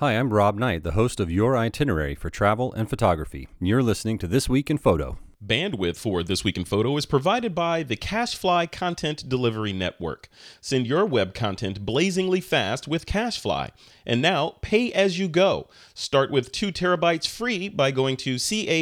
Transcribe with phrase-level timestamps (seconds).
[0.00, 3.48] Hi, I'm Rob Knight, the host of Your Itinerary for Travel and Photography.
[3.60, 5.18] You're listening to This Week in Photo.
[5.46, 10.30] Bandwidth for This Week in Photo is provided by the CacheFly Content Delivery Network.
[10.62, 13.72] Send your web content blazingly fast with CacheFly.
[14.06, 15.68] And now, pay as you go.
[15.92, 18.80] Start with 2 terabytes free by going to C-A-C-H-E-F-L-Y.com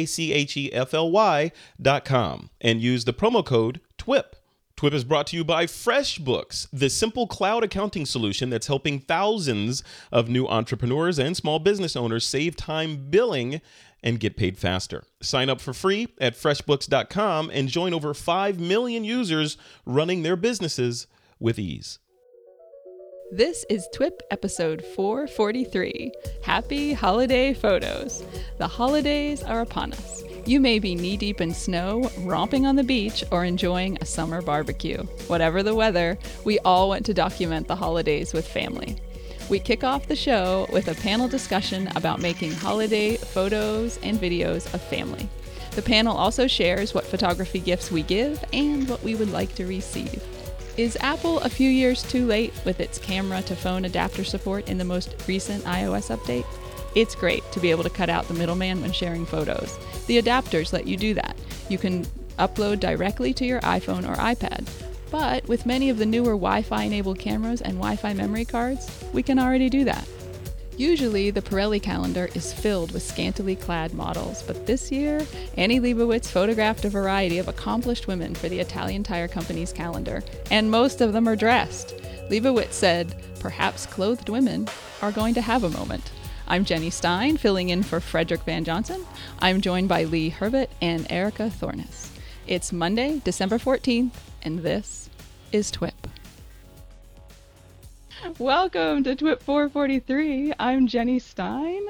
[2.61, 4.35] and use the promo code TWIP.
[4.79, 9.83] TWIP is brought to you by FreshBooks, the simple cloud accounting solution that's helping thousands
[10.09, 13.59] of new entrepreneurs and small business owners save time billing
[14.01, 15.03] and get paid faster.
[15.21, 21.07] Sign up for free at freshbooks.com and join over 5 million users running their businesses
[21.41, 21.99] with ease.
[23.33, 26.09] This is TWIP episode 443
[26.45, 28.23] Happy Holiday Photos.
[28.59, 30.23] The holidays are upon us.
[30.45, 34.41] You may be knee deep in snow, romping on the beach, or enjoying a summer
[34.41, 35.03] barbecue.
[35.27, 38.97] Whatever the weather, we all want to document the holidays with family.
[39.49, 44.71] We kick off the show with a panel discussion about making holiday photos and videos
[44.73, 45.27] of family.
[45.71, 49.65] The panel also shares what photography gifts we give and what we would like to
[49.65, 50.23] receive.
[50.77, 54.77] Is Apple a few years too late with its camera to phone adapter support in
[54.77, 56.45] the most recent iOS update?
[56.95, 59.77] It's great to be able to cut out the middleman when sharing photos.
[60.09, 61.37] The adapters let you do that.
[61.69, 62.03] You can
[62.39, 64.67] upload directly to your iPhone or iPad.
[65.11, 68.89] But with many of the newer Wi Fi enabled cameras and Wi Fi memory cards,
[69.13, 70.07] we can already do that.
[70.77, 75.23] Usually, the Pirelli calendar is filled with scantily clad models, but this year,
[75.57, 80.71] Annie Leibovitz photographed a variety of accomplished women for the Italian tire company's calendar, and
[80.71, 81.93] most of them are dressed.
[82.31, 84.67] Leibovitz said, perhaps clothed women
[85.03, 86.09] are going to have a moment.
[86.51, 89.05] I'm Jenny Stein, filling in for Frederick Van Johnson.
[89.37, 92.11] I'm joined by Lee Herbet and Erika Thornes.
[92.47, 95.11] It's Monday, December 14th, and this
[95.51, 96.07] is TWIP.
[98.39, 100.53] Welcome to TWIP 443.
[100.57, 101.83] I'm Jenny Stein.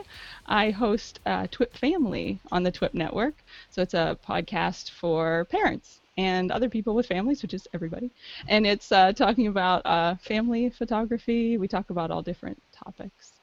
[0.45, 3.35] I host uh, TWIP Family on the TWIP network.
[3.69, 8.11] So it's a podcast for parents and other people with families, which is everybody.
[8.49, 11.57] And it's uh, talking about uh, family photography.
[11.57, 13.38] We talk about all different topics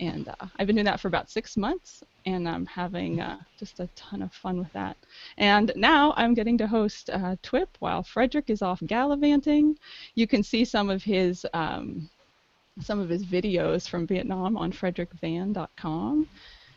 [0.00, 3.80] and uh, I've been doing that for about six months, and I'm having uh, just
[3.80, 4.96] a ton of fun with that.
[5.36, 9.78] And now I'm getting to host uh, TWIP while Frederick is off gallivanting.
[10.14, 12.08] You can see some of his um,
[12.80, 16.28] some of his videos from Vietnam on frederickvan.com.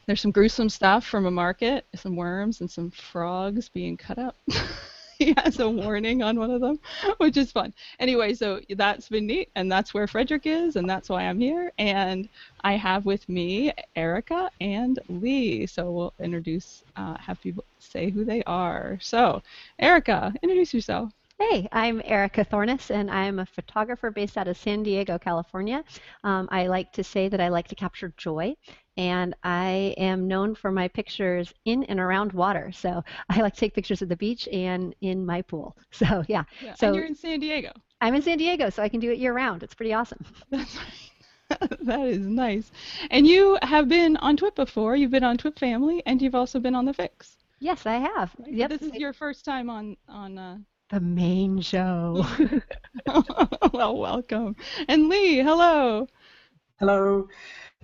[0.05, 4.35] There's some gruesome stuff from a market, some worms and some frogs being cut up.
[5.19, 6.79] he has a warning on one of them,
[7.17, 7.73] which is fun.
[7.99, 11.71] Anyway, so that's been neat, and that's where Frederick is, and that's why I'm here.
[11.77, 12.29] And
[12.63, 15.65] I have with me Erika and Lee.
[15.67, 18.97] So we'll introduce, uh, have people say who they are.
[19.01, 19.41] So,
[19.79, 21.11] Erika, introduce yourself.
[21.49, 25.83] Hey, I'm Erika Thornes, and I'm a photographer based out of San Diego, California.
[26.23, 28.55] Um, I like to say that I like to capture joy,
[28.95, 32.71] and I am known for my pictures in and around water.
[32.71, 35.75] So I like to take pictures of the beach and in my pool.
[35.91, 36.43] So yeah.
[36.61, 37.73] yeah so and you're in San Diego.
[37.99, 39.63] I'm in San Diego, so I can do it year round.
[39.63, 40.23] It's pretty awesome.
[40.49, 41.69] That's right.
[41.81, 42.71] that is nice.
[43.11, 44.95] And you have been on TWIP before.
[44.95, 47.35] You've been on TWIP Family, and you've also been on the Fix.
[47.59, 48.33] Yes, I have.
[48.39, 48.53] Right?
[48.53, 48.69] Yep.
[48.69, 50.37] This is your first time on on.
[50.37, 50.57] Uh,
[50.93, 52.25] the main show.
[53.73, 54.55] well, welcome.
[54.87, 56.07] And Lee, hello.
[56.79, 57.27] Hello.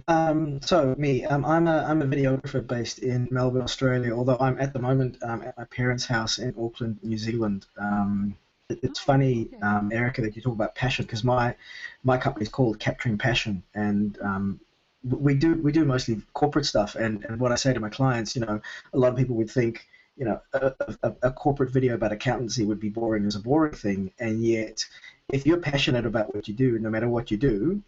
[0.08, 4.16] Um, so me, um, I'm a I'm a videographer based in Melbourne, Australia.
[4.16, 7.66] Although I'm at the moment um, at my parents' house in Auckland, New Zealand.
[7.78, 8.36] Um,
[8.70, 11.56] it, it's funny, um, Erika, that you talk about passion because my
[12.03, 14.59] my company is called Capturing Passion, and um,
[15.03, 16.96] we do we do mostly corporate stuff.
[16.96, 18.62] And, and what I say to my clients, you know,
[18.94, 19.88] a lot of people would think
[20.19, 23.74] you know, a, a, a, corporate video about accountancy would be boring as a boring
[23.74, 24.85] thing, and yet,
[25.30, 27.81] if you're passionate about what you do, no matter what you do,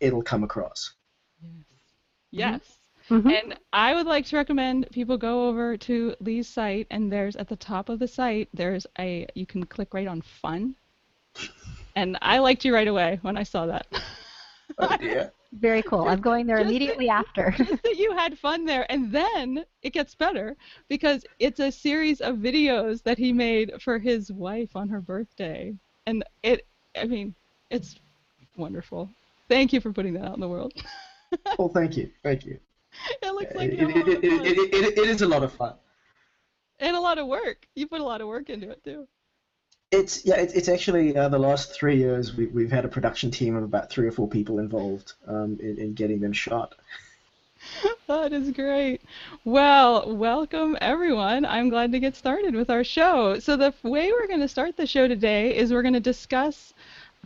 [0.00, 0.90] it'll come across.
[2.32, 2.60] Yes.
[3.08, 3.30] Mm-hmm.
[3.30, 7.48] And I would like to recommend people go over to Lee's site, and there's at
[7.48, 10.74] the top of the site, there's a you can click right on fun,
[11.94, 13.86] and I liked you right away when I saw that.
[14.76, 15.32] Oh dear.
[15.52, 16.08] Very cool.
[16.08, 17.50] I'm going there immediately that, after.
[17.64, 20.56] just that you had fun there, and then it gets better
[20.88, 25.74] because it's a series of videos that he made for his wife on her birthday,
[26.06, 26.66] and it.
[26.96, 27.34] I mean,
[27.70, 27.96] it's
[28.56, 29.10] wonderful.
[29.48, 30.72] Thank you for putting that out in the world.
[31.58, 32.58] well, thank you, thank you.
[33.22, 35.74] It looks uh, like it, it, it, it, it is a lot of fun.
[36.80, 37.66] And a lot of work.
[37.74, 39.06] You put a lot of work into it too.
[39.92, 43.30] It's yeah, it's, it's actually uh, the last three years we, we've had a production
[43.30, 46.74] team of about three or four people involved um, in, in getting them shot.
[48.06, 49.00] That is great.
[49.44, 51.44] Well, welcome everyone.
[51.44, 53.40] I'm glad to get started with our show.
[53.40, 56.72] So the way we're going to start the show today is we're going to discuss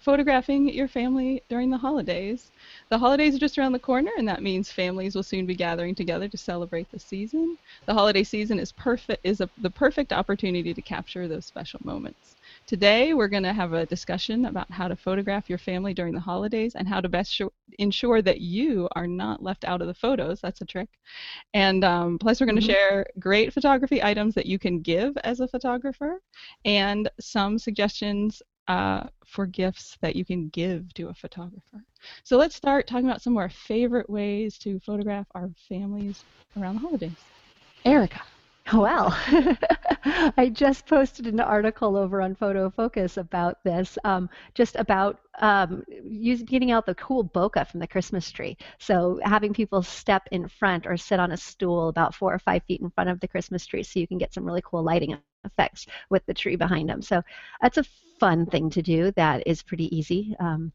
[0.00, 2.50] photographing your family during the holidays.
[2.88, 5.94] The holidays are just around the corner, and that means families will soon be gathering
[5.94, 7.58] together to celebrate the season.
[7.84, 12.36] The holiday season is perfect is a, the perfect opportunity to capture those special moments.
[12.70, 16.20] Today, we're going to have a discussion about how to photograph your family during the
[16.20, 17.42] holidays and how to best sh-
[17.80, 20.40] ensure that you are not left out of the photos.
[20.40, 20.88] That's a trick.
[21.54, 22.66] And um, plus, we're going to Mhm.
[22.66, 26.20] share great photography items that you can give as a photographer
[26.64, 31.84] and some suggestions uh, for gifts that you can give to a photographer.
[32.22, 36.24] So let's start talking about some of our favorite ways to photograph our families
[36.56, 37.32] around the holidays.
[37.84, 38.22] Erika.
[38.72, 39.16] Well,
[40.36, 45.82] I just posted an article over on Photo Focus about this, um, just about um,
[46.04, 48.56] use, getting out the cool bokeh from the Christmas tree.
[48.78, 52.62] So having people step in front or sit on a stool about four or five
[52.64, 55.18] feet in front of the Christmas tree so you can get some really cool lighting
[55.44, 57.02] effects with the tree behind them.
[57.02, 57.22] So
[57.60, 57.84] that's a
[58.20, 60.36] fun thing to do that is pretty easy.
[60.38, 60.72] Um,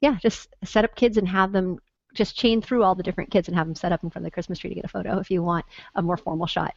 [0.00, 1.78] yeah, just set up kids and have them
[2.14, 4.30] just chain through all the different kids and have them set up in front of
[4.30, 5.66] the Christmas tree to get a photo if you want
[5.96, 6.74] a more formal shot.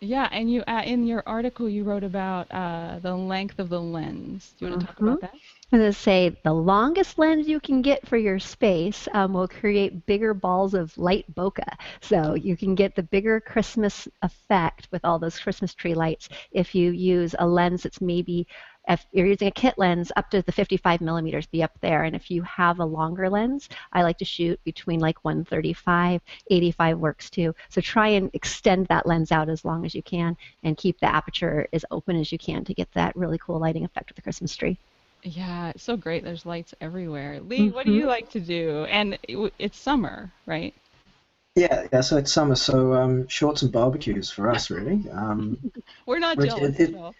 [0.00, 3.80] Yeah, and you uh, in your article you wrote about uh, the length of the
[3.80, 4.54] lens.
[4.58, 5.34] Do you want to talk about that?
[5.72, 9.48] I'm going to say the longest lens you can get for your space um, will
[9.48, 11.74] create bigger balls of light bokeh.
[12.00, 16.74] So you can get the bigger Christmas effect with all those Christmas tree lights if
[16.74, 18.46] you use a lens that's maybe,
[18.90, 22.04] if you're using a kit lens, up to the 55 millimeters, be up there.
[22.04, 26.20] And if you have a longer lens, I like to shoot between like 135,
[26.50, 27.54] 85 works too.
[27.68, 31.06] So try and extend that lens out as long as you can and keep the
[31.06, 34.22] aperture as open as you can to get that really cool lighting effect with the
[34.22, 34.78] Christmas tree.
[35.22, 36.24] Yeah, it's so great.
[36.24, 37.40] There's lights everywhere.
[37.40, 38.08] Lee, what do you mm-hmm.
[38.08, 38.86] like to do?
[38.88, 40.74] And it, it's summer, right?
[41.60, 42.00] Yeah, yeah.
[42.00, 45.04] So it's summer, so um, shorts and barbecues for us, really.
[45.12, 45.58] Um,
[46.06, 47.14] We're not Which- jealous it- at all.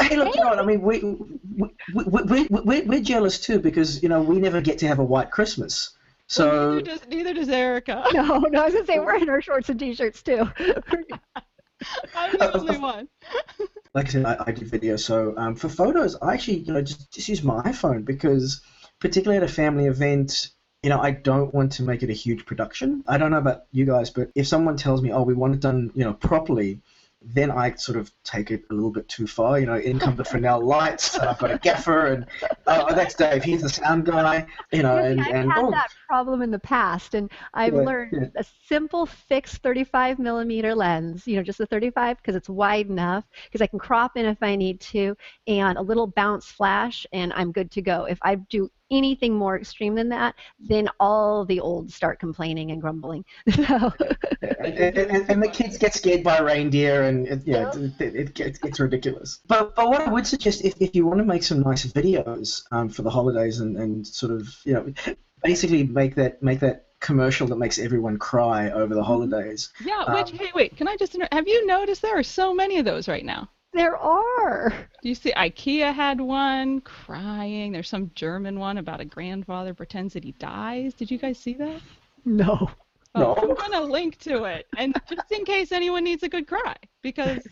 [0.00, 0.58] hey, look, you know what?
[0.60, 4.60] I mean, we, we, we, we, we, we're jealous too because you know we never
[4.60, 5.90] get to have a white Christmas.
[5.96, 8.04] Well, So neither does neither does Erica.
[8.12, 10.48] No, no, I was gonna say we're in our shorts and t-shirts too.
[12.14, 13.08] I'm the only one.
[13.94, 14.94] like I said, I, I do video.
[14.96, 18.60] So um, for photos, I actually, you know, just, just use my iPhone because,
[19.00, 20.50] particularly at a family event,
[20.82, 23.04] you know, I don't want to make it a huge production.
[23.06, 25.60] I don't know about you guys, but if someone tells me, oh, we want it
[25.60, 26.80] done, you know, properly,
[27.22, 29.58] then I sort of take it a little bit too far.
[29.60, 32.26] You know, in come the Fresnel lights, and I've got a gaffer, and
[32.66, 33.44] oh, that's Dave.
[33.44, 34.46] He's the sound guy.
[34.72, 37.30] You know, Yeah, see, and I've and had oh, that problem in the past, and
[37.54, 42.34] I've Yeah, learned a simple fixed 35 millimeter lens, you know, just a 35 because
[42.34, 45.16] it's wide enough, because I can crop in if I need to,
[45.46, 48.04] and a little bounce flash, and I'm good to go.
[48.06, 52.80] If I do anything more extreme than that, then all the olds start complaining and
[52.80, 53.24] grumbling.
[53.54, 53.92] so,
[54.42, 58.34] and, and, and the kids get scared by reindeer, and it, yeah, it, it, it
[58.34, 59.40] gets, it's ridiculous.
[59.46, 62.62] But but what I would suggest, if, if you want to make some nice videos
[62.72, 64.92] um, for the holidays, and, and sort of you know,
[65.42, 69.72] basically make that make that commercial that makes everyone cry over the holidays.
[69.84, 72.54] Yeah, which Um, hey, wait, can I just inter- have you noticed there are so
[72.54, 73.48] many of those right now?
[73.72, 74.70] There are.
[75.02, 77.72] Do you see IKEA had one crying?
[77.72, 80.94] There's some German one about a grandfather pretends that he dies.
[80.94, 81.80] Did you guys see that?
[82.24, 82.70] No.
[83.14, 83.34] Oh, No.
[83.36, 87.46] I'm gonna link to it, and just in case anyone needs a good cry, because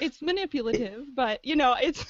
[0.00, 2.04] it's manipulative, but you know, it's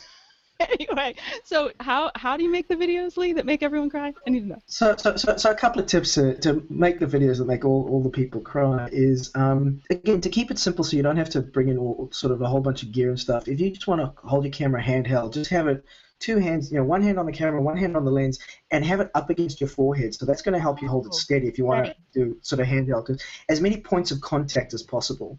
[0.79, 1.15] anyway.
[1.45, 4.13] So how how do you make the videos, Lee, that make everyone cry?
[4.27, 4.63] I need to know.
[4.67, 7.65] So, so, so, so a couple of tips to, to make the videos that make
[7.65, 11.17] all, all the people cry is um, again to keep it simple so you don't
[11.17, 13.49] have to bring in all sort of a whole bunch of gear and stuff.
[13.49, 15.85] If you just want to hold your camera handheld, just have it
[16.19, 18.39] two hands, you know, one hand on the camera, one hand on the lens,
[18.71, 20.15] and have it up against your forehead.
[20.15, 22.61] So that's going to help you hold it steady if you want to do sort
[22.61, 23.21] of handheld.
[23.49, 25.39] as many points of contact as possible.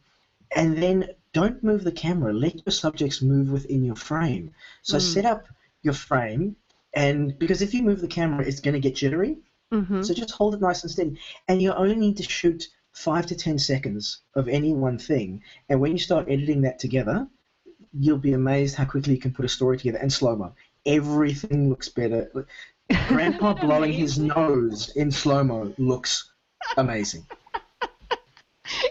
[0.54, 2.34] And then don't move the camera.
[2.34, 4.52] Let your subjects move within your frame.
[4.82, 5.02] So Mm.
[5.02, 5.48] set up
[5.82, 6.56] your frame,
[6.94, 9.38] and because if you move the camera, it's going to get jittery.
[9.74, 10.02] Mm-hmm.
[10.02, 11.18] So just hold it nice and steady.
[11.48, 15.42] And you only need to shoot five to ten seconds of any one thing.
[15.70, 17.26] And when you start editing that together,
[17.94, 20.54] you'll be amazed how quickly you can put a story together and slow mo.
[20.86, 22.46] Everything looks better.
[23.08, 26.30] Grandpa blowing his nose in slow mo looks
[26.78, 27.26] amazing.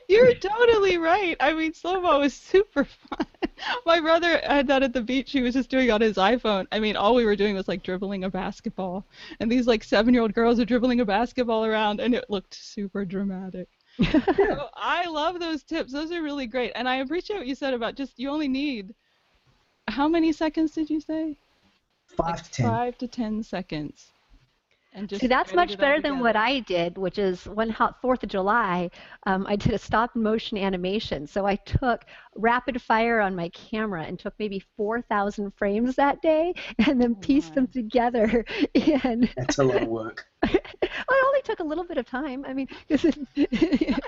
[0.08, 1.36] You're totally right.
[1.40, 3.26] I mean, slow mo is super fun.
[3.86, 5.30] My brother uh, had that at the beach.
[5.32, 6.66] He was just doing it on his iPhone.
[6.72, 9.06] I mean, all we were doing was like dribbling a basketball,
[9.38, 13.68] and these like seven-year-old girls are dribbling a basketball around, and it looked super dramatic.
[14.10, 15.92] so I love those tips.
[15.92, 18.94] Those are really great, and I appreciate what you said about just you only need.
[19.88, 21.36] How many seconds did you say?
[22.06, 22.66] Five to ten.
[22.66, 24.12] Five to ten seconds.
[24.92, 26.34] And just See, that's much better than what.
[26.34, 28.90] I did, which is one hot Fourth of July.
[29.24, 31.26] Um, I did a stop motion animation.
[31.28, 32.04] So I took
[32.34, 36.54] rapid fire on my camera and took maybe 4,000 frames that day,
[36.86, 38.44] and then pieced them together.
[39.04, 40.26] And That's a lot of work.
[40.42, 42.44] well, it only took a little bit of time.
[42.44, 43.98] I mean, 'cause it-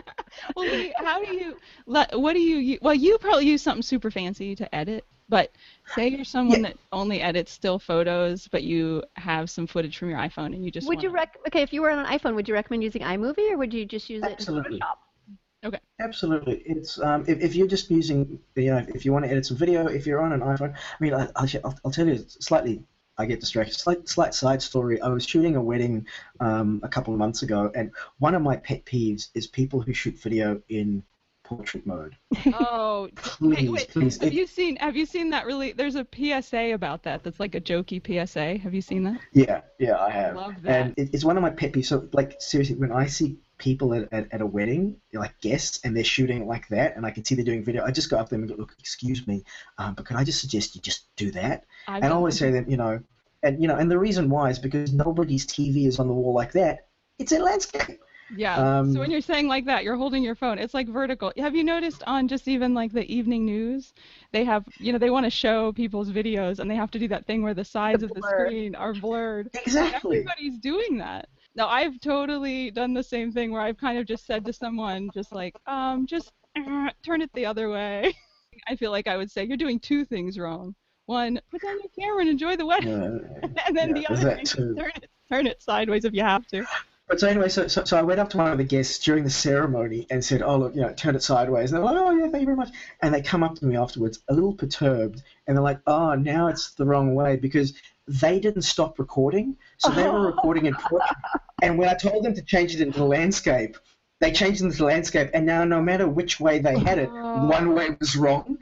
[0.57, 1.57] well, Lee, how do you?
[1.87, 2.79] let- What do you?
[2.83, 5.05] Well, you probably use something super fancy to edit.
[5.33, 5.51] But
[5.95, 6.69] say you're someone Yeah.
[6.69, 10.71] that only edits still photos, but you have some footage from your iPhone and you
[10.71, 11.39] just would you wanna- rec?
[11.49, 13.87] Okay, if you were on an iPhone, would you recommend using iMovie or would you
[13.87, 14.77] just use it Absolutely.
[14.77, 15.79] in Photoshop?
[16.01, 19.47] Absolutely, it's um, if, if you're just using, you know, if you want to edit
[19.47, 22.19] some video, if you're on an iPhone, I mean, I, I'll, I'll, I'll tell you
[22.29, 22.85] slightly.
[23.17, 23.75] I get distracted.
[23.75, 25.01] Slight, slight side story.
[25.01, 26.07] I was shooting a wedding
[26.41, 29.95] um, a couple of months ago, and one of my pet peeves is people who
[29.95, 31.05] shoot video in
[31.45, 32.17] portrait mode.
[32.47, 33.89] Oh, Please, Wait, wait.
[33.91, 34.19] please.
[34.19, 34.77] have It- you seen?
[34.77, 35.47] Have you seen that?
[35.47, 37.23] Really, there's a PSA about that.
[37.25, 38.59] That's like a jokey PSA.
[38.59, 39.21] Have you seen that?
[39.33, 40.37] Yeah, yeah, I have.
[40.37, 40.81] Love that.
[40.87, 41.87] And it, it's one of my pet peeves.
[41.87, 45.97] So, like, seriously, when I see people at, at, at a wedding, like guests, and
[45.97, 48.29] they're shooting like that, and I can see they're doing video, I just go up
[48.29, 49.45] to them and go, look, excuse me,
[49.79, 51.65] um, but can I just suggest you just do that?
[51.87, 53.01] I've And I always say that, you know,
[53.45, 56.33] and you know, and the reason why is because nobody's TV is on the wall
[56.35, 56.87] like that.
[57.19, 58.01] It's in landscape.
[58.35, 58.79] Yeah.
[58.79, 60.59] Um, so when you're saying like that, you're holding your phone.
[60.59, 61.33] It's like vertical.
[61.37, 63.93] Have you noticed on just even like the evening news,
[64.33, 67.09] they have, you know, they want to show people's videos and they have to do
[67.09, 69.51] that thing where the sides of the screen are blurred.
[69.55, 70.19] Exactly.
[70.19, 71.29] Everybody's doing that.
[71.55, 75.11] Now I've totally done the same thing where I've kind of just said to someone,
[75.13, 78.15] just like, um, just uh, turn it the other way.
[78.69, 80.75] I feel like I would say you're doing two things wrong.
[81.07, 83.03] One, put down your camera and enjoy the wedding,
[83.43, 86.23] Uh, and then yeah, the other thing, is turn it, turn it sideways if you
[86.23, 86.65] have to.
[87.13, 89.23] But so anyway, so, so so I went up to one of the guests during
[89.23, 92.11] the ceremony and said, "Oh look, you know, turn it sideways." And they're like, "Oh
[92.11, 92.71] yeah, thank you very much."
[93.03, 96.47] And they come up to me afterwards, a little perturbed, and they're like, "Oh, now
[96.47, 97.75] it's the wrong way because
[98.09, 101.15] they didn't stop recording, so they were recording in portrait."
[101.61, 103.77] And when I told them to change it into landscape,
[104.21, 107.47] they changed it into landscape, and now no matter which way they had it, Oh.
[107.47, 108.57] one way was wrong.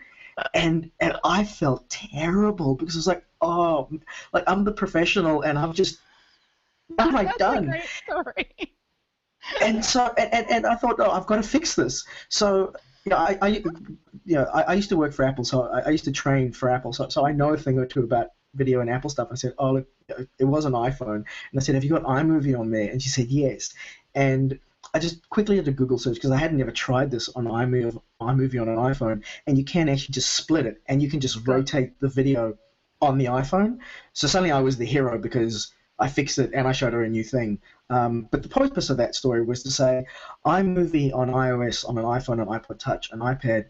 [0.54, 3.88] And and I felt terrible because I was like, oh,
[4.33, 5.99] like I'm the professional, and I'm just.
[6.97, 7.65] What have I done?
[7.65, 8.77] a great story.
[9.63, 12.05] and so and, and, and I thought, oh, I've got to fix this.
[12.29, 12.73] So
[13.05, 15.81] you know, I, I you know, I, I used to work for Apple, so I,
[15.81, 18.29] I used to train for Apple, so, so I know a thing or two about
[18.55, 19.29] video and Apple stuff.
[19.31, 19.89] I said, oh, look,
[20.39, 22.91] it was an iPhone, and I said, have you got iMovie on there?
[22.91, 23.73] And she said, yes.
[24.15, 24.59] And
[24.93, 27.99] I just quickly did a Google search because I had never tried this on iMovie,
[28.21, 31.47] iMovie on an iPhone, and you can actually just split it, and you can just
[31.47, 32.59] rotate the video
[33.01, 33.79] on the iPhone.
[34.13, 37.09] So suddenly I was the hero because I fixed it and I showed her a
[37.09, 37.61] new thing.
[37.90, 40.07] Um, but the purpose of that story was to say
[40.47, 43.66] iMovie on iOS, on an iPhone, an iPod Touch, an iPad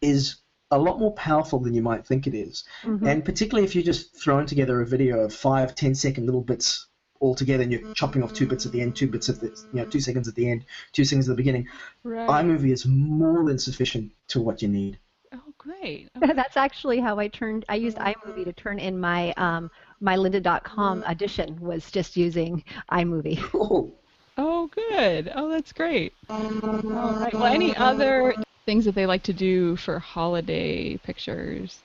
[0.00, 0.36] is
[0.70, 2.64] a lot more powerful than you might think it is.
[2.82, 3.06] Mhm.
[3.06, 6.86] And particularly if you're just throwing together a video of five, ten second little bits
[7.20, 9.46] all together and you're chopping off two bits at the end, two bits at the,
[9.46, 11.68] you know, two seconds at the end, two seconds at the beginning,
[12.02, 12.28] Right.
[12.28, 14.98] iMovie is more than sufficient to what you need.
[15.32, 16.10] Oh, great.
[16.16, 16.32] Okay.
[16.32, 17.64] That's actually how I turned.
[17.68, 19.70] I used iMovie to turn in my um,
[20.00, 21.54] my Lynda.com audition.
[21.54, 21.60] Mm.
[21.60, 23.38] Was just using iMovie.
[23.50, 23.92] Cool.
[24.36, 25.30] Oh, good.
[25.34, 26.12] Oh, that's great.
[26.28, 27.32] All right.
[27.32, 28.34] Well, any other
[28.66, 31.80] things that they like to do for holiday pictures?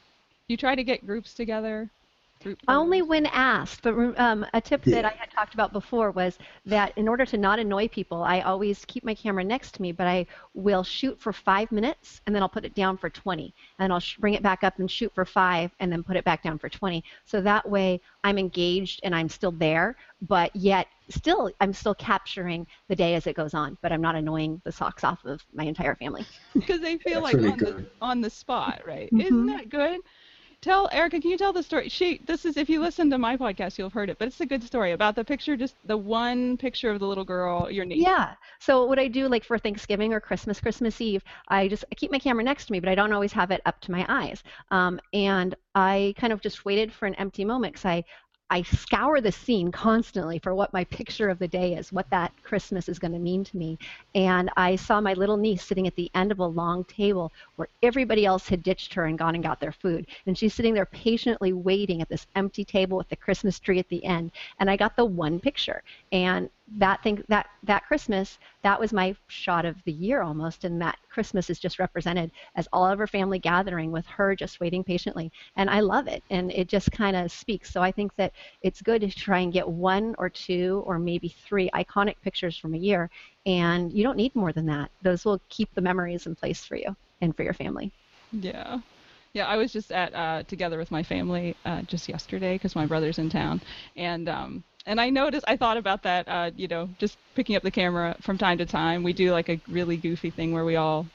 [0.47, 1.91] You try to get groups together.
[2.43, 3.81] Group Only when asked.
[3.81, 7.37] But um, a tip that I had talked about before was that in order to
[7.37, 11.19] not annoy people, I always keep my camera next to me, but I will shoot
[11.19, 13.53] for five minutes and then I'll put it down for 20.
[13.79, 16.23] And I'll sh- bring it back up and shoot for five and then put it
[16.23, 17.03] back down for 20.
[17.25, 22.67] So that way I'm engaged and I'm still there, but yet still I'm still capturing
[22.87, 25.63] the day as it goes on, but I'm not annoying the socks off of my
[25.65, 26.27] entire family.
[26.55, 29.11] because they feel That's like really on the on the spot, right?
[29.17, 29.47] Isn't Mhm.
[29.47, 30.01] that good?
[30.61, 31.87] Tell Erika, can you tell the story?
[31.87, 34.41] She, this is if you listen to my podcast, you'll have heard it, but it's
[34.41, 37.85] a good story about the picture, just the one picture of the little girl, your
[37.85, 38.03] niece.
[38.03, 38.33] Yeah.
[38.59, 42.11] So what I do like for Thanksgiving or Christmas, Christmas Eve, I just I keep
[42.11, 44.43] my camera next to me, but I don't always have it up to my eyes.
[44.69, 48.03] Um, and I kind of just waited for an empty moment because I
[48.49, 52.31] I scour the scene constantly for what my picture of the day is, what that
[52.43, 53.77] Christmas is going to mean to me.
[54.15, 57.67] And I saw my little niece sitting at the end of a long table where
[57.83, 60.07] everybody else had ditched her and gone and got their food.
[60.25, 63.89] And she's sitting there patiently waiting at this empty table with the Christmas tree at
[63.89, 64.31] the end.
[64.59, 65.83] And I got the one picture.
[66.11, 70.63] And that thing that that Christmas, that was my shot of the year almost.
[70.63, 74.59] And that Christmas is just represented as all of her family gathering with her just
[74.59, 75.31] waiting patiently.
[75.55, 76.23] And I love it.
[76.29, 77.71] And it just kind of speaks.
[77.71, 81.29] So I think that it's good to try and get one or two or maybe
[81.47, 83.09] three iconic pictures from a year.
[83.45, 84.91] And you don't need more than that.
[85.01, 87.91] Those will keep the memories in place for you and for your family.
[88.31, 88.79] Yeah.
[89.33, 92.87] Yeah, I was just at uh, together with my family uh, just yesterday because my
[92.87, 93.61] brother's in town,
[93.95, 96.27] and um, and I noticed I thought about that.
[96.27, 99.03] Uh, you know, just picking up the camera from time to time.
[99.03, 101.05] We do like a really goofy thing where we all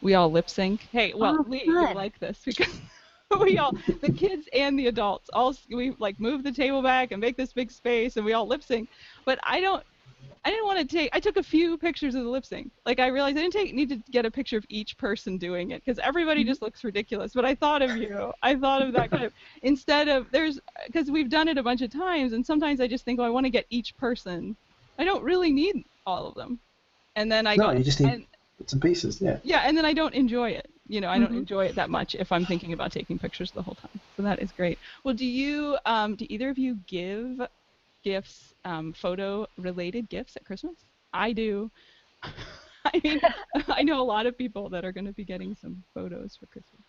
[0.00, 0.88] we all lip sync.
[0.92, 2.80] Hey, well, Oh, you like this because
[3.40, 7.20] we all the kids and the adults all we like move the table back and
[7.20, 8.88] make this big space and we all lip sync.
[9.24, 9.82] But I don't
[10.44, 11.10] I didn't want to take.
[11.12, 12.72] I took a few pictures of the lip sync.
[12.84, 15.70] Like I realized I didn't take need to get a picture of each person doing
[15.70, 17.32] it because everybody just looks ridiculous.
[17.32, 18.32] But I thought of you.
[18.42, 19.32] I thought of that kind of
[19.62, 23.04] instead of there's because we've done it a bunch of times and sometimes I just
[23.04, 24.56] think oh I want to get each person.
[24.98, 26.58] I don't really need all of them.
[27.14, 28.26] And then I No, go you just need and,
[28.58, 29.20] bits and pieces.
[29.20, 29.38] Yeah.
[29.44, 30.68] yeah, and then I don't enjoy it.
[30.88, 31.38] You know, I don't Mhm.
[31.38, 34.00] enjoy it that much if I'm thinking about taking pictures the whole time.
[34.16, 34.78] So that is great.
[35.04, 37.40] Well, do you, um, do either of you give
[38.02, 40.76] gifts, um, photo-related gifts at Christmas?
[41.12, 41.70] I do.
[42.84, 43.20] I mean,
[43.68, 46.46] I know a lot of people that are going to be getting some photos for
[46.46, 46.82] Christmas.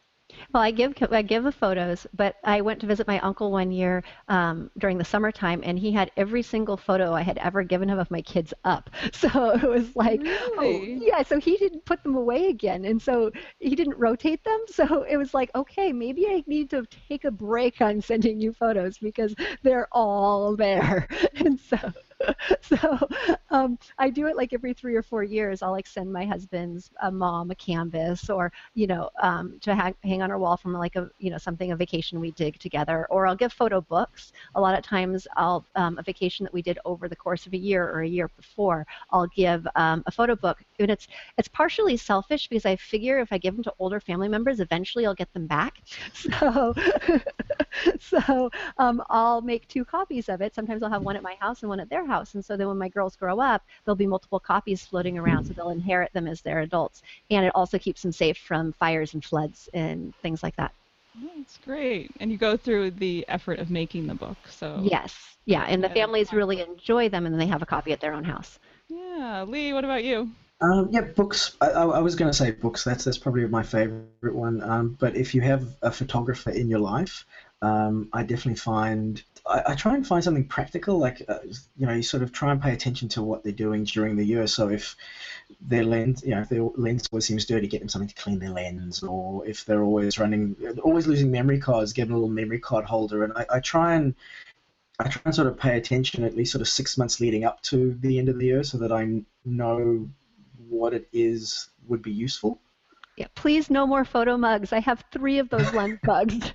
[0.54, 3.72] Well, I give I give the photos, but I went to visit my uncle one
[3.72, 7.90] year um, during the summertime, and he had every single photo I had ever given
[7.90, 8.90] him of my kids up.
[9.14, 10.22] So it was like,
[10.58, 11.24] oh, yeah.
[11.24, 14.60] So he didn't put them away again, and so he didn't rotate them.
[14.74, 18.54] So it was like, okay, maybe I need to take a break on sending you
[18.54, 21.08] photos because they're all there.
[21.36, 21.78] And so,
[22.62, 23.00] so
[23.52, 25.62] um, I do it like every three or four years.
[25.62, 29.96] I'll like send my husband's uh, mom a canvas, or you know, um, to hang,
[30.04, 33.08] hang on our wall from like a you know something a vacation we did together,
[33.10, 34.32] or I'll give photo books.
[34.56, 37.54] A lot of times, I'll um, a vacation that we did over the course of
[37.54, 41.48] a year or a year before, I'll give um, a photo book, and it's it's
[41.48, 45.16] partially selfish because I figure if I give them to older family members, eventually I'll
[45.16, 45.80] get them back.
[46.14, 46.74] So,
[48.00, 50.54] so um, I'll make two copies of it.
[50.56, 52.68] Sometimes I'll have one at my house and one at their house, and so then
[52.68, 56.28] when my girls grow up, there'll be multiple copies floating around, so they'll inherit them
[56.28, 60.44] as they're adults, and it also keeps them safe from fires and floods and things
[60.44, 60.74] like that.
[61.22, 62.12] That's great.
[62.20, 64.38] And you go through the effort of making the book.
[64.50, 67.92] So Yes, yeah, and the families really enjoy them, and then they have a copy
[67.92, 68.60] at their own house.
[68.90, 70.30] Yeah, Lee, what about you?
[70.62, 71.58] Um, yeah, books.
[71.60, 72.84] I, I I was going to say books.
[72.84, 74.64] That's that's probably my favorite one.
[74.64, 77.26] Um, but if you have a photographer in your life,
[77.62, 80.98] um, I definitely find I, I try and find something practical.
[80.98, 81.40] Like uh,
[81.78, 84.26] you know, you sort of try and pay attention to what they're doing during the
[84.26, 84.48] year.
[84.48, 84.96] So if
[85.62, 88.40] their lens, you know, if their lens always seems dirty, get them something to clean
[88.40, 89.04] their lens.
[89.04, 92.86] Or if they're always running, always losing memory cards, get them a little memory card
[92.86, 93.24] holder.
[93.24, 94.16] And I, I try and
[95.00, 97.62] I try and sort of pay attention at least sort of six months leading up
[97.64, 100.10] to the end of the year, so that I know
[100.70, 102.62] what it is would be useful.
[103.18, 104.74] Yeah, please no more photo mugs.
[104.74, 106.52] I have three of those lens mugs.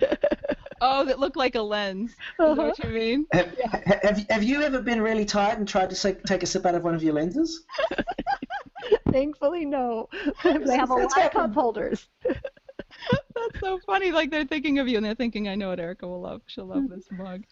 [0.81, 2.15] Oh, that look like a lens.
[2.45, 2.63] Is that Uh-huh.
[2.65, 3.27] what you mean?
[3.31, 6.45] Have, ha- have, have you ever been really tired and tried to take, take a
[6.47, 7.65] sip out of one of your lenses?
[9.11, 10.09] Thankfully, no.
[10.43, 12.07] they have a lot of cup holders.
[13.35, 14.11] That's so funny.
[14.11, 16.41] Like they're thinking of you and they're thinking, I know what Erika will love.
[16.47, 17.43] She'll love this mug.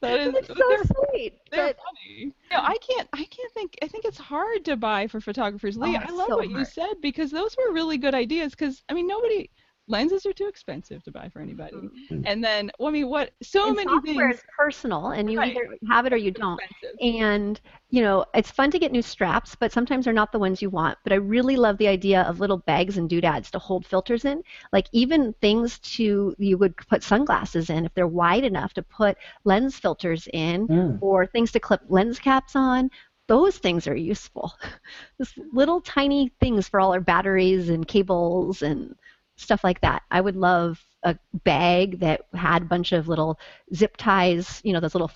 [0.00, 1.40] That is It's they're, so sweet.
[1.50, 2.32] they're But funny.
[2.50, 5.76] No, I can't I can't think I think it's hard to buy for photographers.
[5.76, 8.82] Lee, Oh, I love so what you said because those were really good ideas because
[8.88, 9.50] I mean nobody
[9.88, 11.92] lenses are too expensive to buy for anybody.
[12.10, 12.24] Mhm.
[12.24, 15.40] And then well, I mean what so and many software things is personal, and you
[15.40, 15.46] Right.
[15.46, 16.60] either have it or you don't.
[16.60, 16.98] expensive.
[17.00, 20.62] And you know, it's fun to get new straps, but sometimes they're not the ones
[20.62, 20.98] you want.
[21.04, 24.42] But I really love the idea of little bags and doodads to hold filters in,
[24.72, 29.16] like even things to you would put sunglasses in if they're wide enough to put
[29.44, 31.00] lens filters in, Mm.
[31.00, 32.90] or things to clip lens caps on.
[33.28, 34.52] Those things are useful.
[35.18, 38.94] Just little tiny things for all our batteries and cables and
[39.36, 40.02] stuff like that.
[40.10, 43.38] I would love a bag that had a bunch of little
[43.74, 45.10] zip ties, you know, those little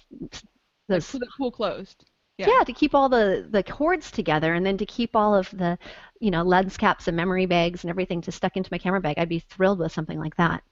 [0.88, 2.04] those Like, the pool closed.
[2.38, 2.46] yeah.
[2.48, 2.64] Yeah.
[2.64, 5.78] to keep all the the cords together and then to keep all of the
[6.20, 9.18] you know lens caps and memory bags and everything to stuck into my camera bag
[9.18, 10.62] i'd be thrilled with something like that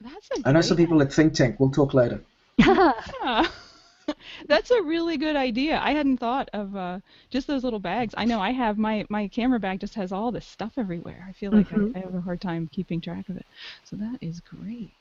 [0.00, 1.60] That's a I know some people at Think Tank.
[1.60, 2.20] We'll talk later.
[2.58, 2.92] Yeah.
[4.48, 5.78] That's a really good idea.
[5.80, 8.14] I hadn't thought of uh, just those little bags.
[8.16, 11.24] I know I have my my camera bag just has all this stuff everywhere.
[11.28, 11.94] I feel like Mhm.
[11.94, 13.46] I, I have a hard time keeping track of it.
[13.84, 14.94] So that is great.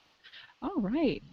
[0.62, 1.24] All right.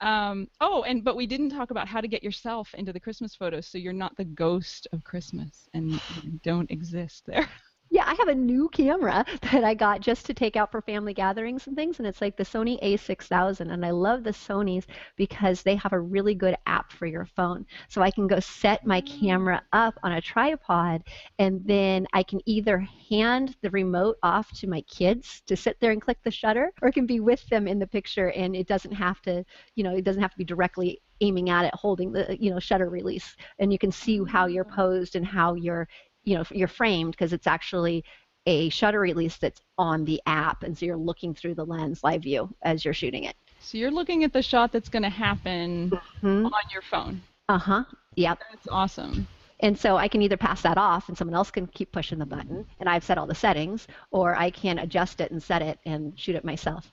[0.00, 3.34] Um, oh, and but we didn't talk about how to get yourself into the Christmas
[3.36, 6.00] photos so you're not the ghost of Christmas and
[6.42, 7.48] don't exist there.
[7.90, 11.14] yeah i have a new camera that i got just to take out for family
[11.14, 14.84] gatherings and things and it's like the sony a6000 and i love the sonys
[15.16, 17.64] because they have a really good app for your phone.
[17.88, 19.78] So i can go set my camera mm.
[19.78, 21.02] up on a tripod
[21.38, 25.92] and then i can either hand the remote off to my kids to sit there
[25.92, 28.66] and click the shutter or it can be with them in the picture and it
[28.66, 32.12] doesn't have to you know it doesn't have to be directly aiming at it holding
[32.12, 33.36] the you know shutter release.
[33.58, 34.74] And you can see how you're mm.
[34.74, 35.88] posed and how you're
[36.24, 38.04] you know you're framed because it's actually
[38.46, 42.22] a shutter release that's on the app and so you're looking through the lens live
[42.22, 45.92] view as you're shooting it So you're looking at the shot that's going to happen
[46.20, 47.20] hmm on your phone.
[47.48, 47.84] uh-huh
[48.16, 49.26] yep That's awesome.
[49.60, 52.26] and so i can either pass that off and someone else can keep pushing the
[52.26, 55.78] button and i've set all the settings or i can adjust it and set it
[55.86, 56.92] and shoot it myself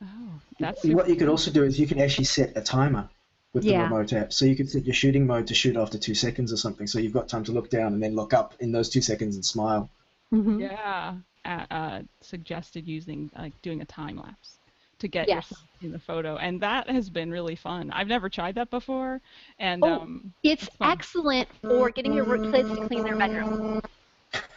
[0.00, 3.08] Oh, that's What you could also do is you can actually set a timer.
[3.54, 4.32] With the remote app.
[4.32, 6.86] So you could set your shooting mode to shoot after two seconds or something.
[6.86, 9.34] So you've got time to look down and then look up in those two seconds
[9.36, 9.90] and smile.
[10.32, 10.60] Mhm.
[10.60, 11.16] Yeah.
[11.44, 14.58] Uh, uh, suggested using like doing a time lapse
[14.98, 15.50] to get Yes.
[15.50, 17.90] yourself in the photo, and that has been really fun.
[17.92, 19.22] I've never tried that before,
[19.58, 20.00] and Oh.
[20.02, 23.80] um, It's It's excellent for getting your kids to clean their bedroom.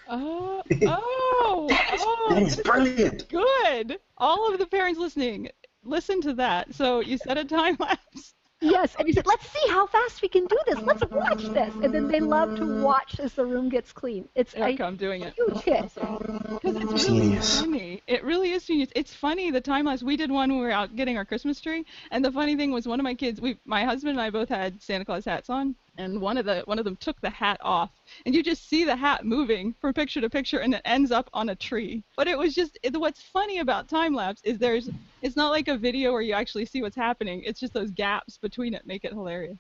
[0.08, 3.30] oh, oh, oh, That is brilliant.
[3.30, 4.00] good.
[4.18, 5.50] All of the parents listening,
[5.84, 6.74] listen to that.
[6.74, 8.34] So you set a time lapse.
[8.62, 10.80] Yes, and you said, "Let's see how fast we can do this.
[10.82, 14.30] Let's watch this." And then they love to watch as the room gets clean.
[14.36, 15.34] It's a Erika, I'm doing it.
[15.34, 15.92] huge hit.
[15.96, 17.60] Because it's really Genius.
[17.60, 18.02] funny.
[18.08, 18.90] It really is genius.
[18.96, 19.50] It's funny.
[19.52, 20.04] The time lapse.
[20.04, 22.72] We did one when we were out getting our Christmas tree, and the funny thing
[22.72, 23.42] was one of my kids.
[23.42, 26.62] We, my husband and I both had Santa Claus hats on, and one of the
[26.66, 27.92] one of them took the hat off,
[28.26, 31.30] and you just see the hat moving from picture to picture, and it ends up
[31.34, 32.04] on a tree.
[32.18, 34.90] But it was just it, what's funny about time lapse is there's
[35.22, 37.44] it's not like a video where you actually see what's happening.
[37.46, 39.58] It's just those gaps between it make it hilarious.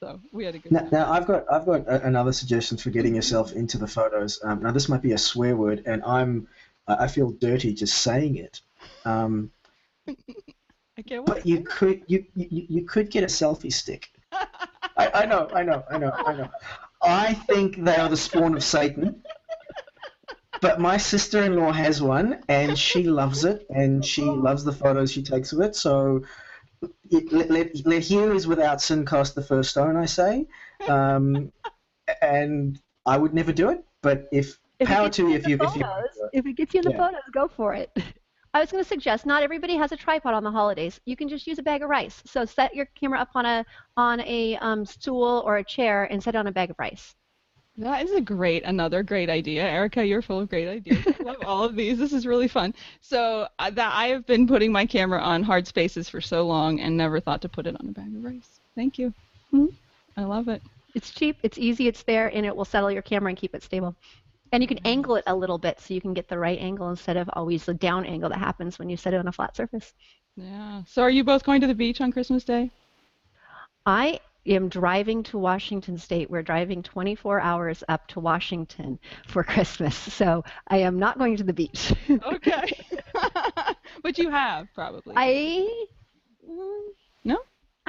[0.00, 2.90] So we had a good Now, now I've got I've got a, another suggestion for
[2.90, 4.40] getting yourself into the photos.
[4.42, 6.48] Um, now this might be a swear word, and I'm
[6.88, 8.60] I feel dirty just saying it.
[9.04, 9.50] Um,
[10.08, 11.26] I can't wait.
[11.26, 14.10] but you could you, you you could get a selfie stick.
[15.00, 16.50] I, I know I know I know I know.
[17.02, 19.22] I think they are the spawn of Satan.
[20.60, 25.22] But my sister-in-law has one, and she loves it, and she loves the photos she
[25.22, 25.74] takes of it.
[25.74, 26.20] So,
[27.10, 30.46] it, let, let, let he without sin cast the first stone, I say.
[30.86, 31.50] Um,
[32.20, 35.76] and I would never do it, but if, If power to you if you if
[35.76, 36.98] you photos, if it gets you in the Yeah.
[36.98, 37.90] photos, go for it.
[38.52, 41.00] I was going to suggest not everybody has a tripod on the holidays.
[41.04, 42.20] You can just use a bag of rice.
[42.26, 43.64] So set your camera up on a
[43.96, 47.14] on a um, stool or a chair and set it on a bag of rice.
[47.76, 50.04] That is a great, another great idea, Erika.
[50.04, 51.06] You're full of great ideas.
[51.06, 51.96] I love all of these.
[51.98, 52.74] This is really fun.
[53.00, 56.80] So uh, that I have been putting my camera on hard spaces for so long
[56.80, 58.60] and never thought to put it on a bag of rice.
[58.74, 59.14] Thank you.
[59.52, 59.72] Mhm.
[60.16, 60.60] I love it.
[60.94, 63.62] It's cheap, it's easy, it's there, and it will settle your camera and keep it
[63.62, 63.94] stable.
[64.52, 64.86] And you can mm-hmm.
[64.88, 67.64] angle it a little bit so you can get the right angle instead of always
[67.64, 69.92] the down angle that happens when you set it on a flat surface.
[70.36, 70.82] Yeah.
[70.86, 72.70] So are you both going to the beach on Christmas Day?
[73.86, 76.30] I am driving to Washington State.
[76.30, 79.96] We're driving 24 hours up to Washington for Christmas.
[79.96, 81.92] So I am not going to the beach.
[82.10, 82.72] Okay.
[84.02, 85.14] but you have probably.
[85.16, 85.86] I?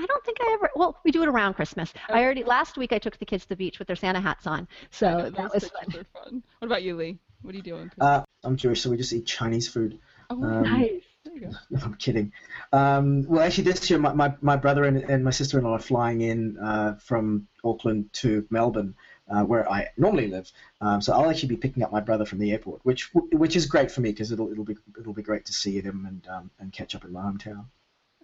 [0.02, 0.70] I don't think I ever.
[0.76, 1.94] Well, we do it around Christmas.
[2.10, 4.48] I already last week I took the kids to the beach with their Santa hats
[4.48, 6.24] on, so know, that was pictures fun.
[6.24, 6.44] fun.
[6.60, 7.20] What about you, Lee?
[7.44, 7.92] What are you doing?
[8.00, 10.00] uh, I'm Jewish, so we just eat Chinese food.
[10.30, 11.04] oh, um, Nice.
[11.24, 11.50] there you go.
[11.70, 12.32] No, I'm kidding.
[12.74, 16.22] Um, well, actually, this year my, my, my brother and, and my sister-in-law are flying
[16.22, 18.96] in uh, from Auckland to Melbourne,
[19.30, 20.52] uh, where I normally live.
[20.82, 23.66] Um, so I'll actually be picking up my brother from the airport, which which is
[23.68, 26.52] great for me because it'll it'll be it'll be great to see him and um,
[26.60, 27.66] and catch up in my hometown.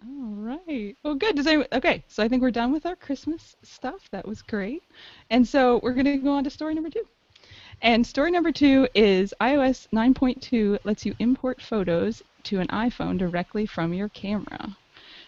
[0.02, 0.96] All right.
[1.02, 1.36] Well, good.
[1.36, 4.08] Does anyone, okay, so I think we're done with our Christmas stuff.
[4.10, 4.82] That was great.
[5.30, 7.04] And so we're going to go on to story number two.
[7.82, 13.66] And story number two is iOS 9.2 lets you import photos to an iPhone directly
[13.66, 14.76] from your camera.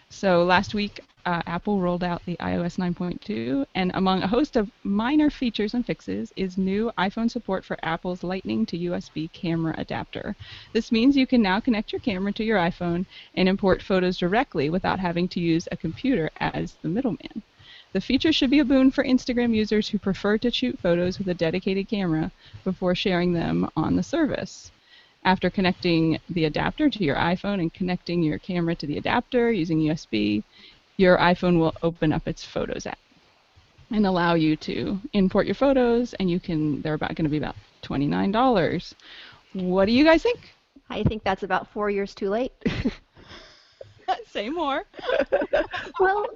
[0.09, 4.71] So last week, uh, Apple rolled out the iOS 9.2, and among a host of
[4.83, 10.35] minor features and fixes is new iPhone support for Apple's Lightning to USB camera adapter.
[10.73, 13.05] This means you can now connect your camera to your iPhone
[13.35, 17.43] and import photos directly without having to use a computer as the middleman.
[17.93, 21.27] The feature should be a boon for Instagram users who prefer to shoot photos with
[21.27, 22.31] a dedicated camera
[22.63, 24.71] before sharing them on the service.
[25.23, 29.79] After connecting the adapter to your iPhone and connecting your camera to the adapter using
[29.79, 30.41] USB,
[31.01, 32.99] your iPhone will open up its Photos app
[33.91, 36.81] and allow you to import your photos, and you can.
[36.81, 38.95] They're about going to be about twenty-nine dollars.
[39.53, 40.39] What do you guys think?
[40.89, 42.53] I think that's about four years too late.
[44.27, 44.83] Say more.
[45.99, 46.27] well,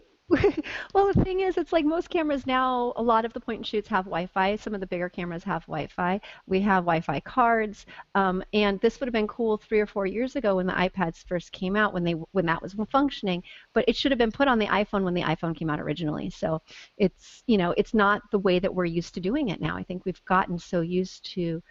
[0.94, 2.94] well, the thing is, it's like most cameras now.
[2.96, 4.56] A lot of the point and shoots have Wi-Fi.
[4.56, 6.20] Some of the bigger cameras have Wi-Fi.
[6.48, 10.36] We have Wi-Fi cards, um, and this would have been cool three or four years
[10.36, 13.44] ago when the iPads first came out, when they when that was functioning.
[13.74, 16.30] But it should have been put on the iPhone when the iPhone came out originally.
[16.30, 16.62] So
[16.98, 19.78] it's you know it's not the way that we're used to doing it now.
[19.78, 21.62] I think we've gotten so used to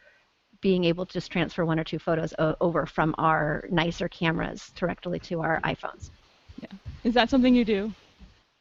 [0.60, 4.72] being able to just transfer one or two photos o- over from our nicer cameras
[4.76, 6.10] directly to our iPhones.
[6.62, 6.68] Yeah.
[7.02, 7.92] Is that something you do?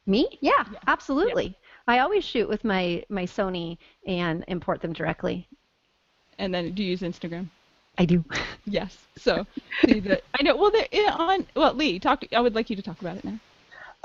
[0.05, 0.27] Me?
[0.41, 1.57] Yeah, absolutely.
[1.87, 5.47] I always shoot with my my Sony and import them directly.
[6.37, 7.47] And then do you use Instagram?
[7.97, 8.23] I do.
[8.65, 8.97] Yes.
[9.17, 9.45] So
[9.85, 10.55] see that I know.
[10.55, 12.23] Well, there yeah, on well, Lee, talk.
[12.33, 13.37] I would like you to talk about it now.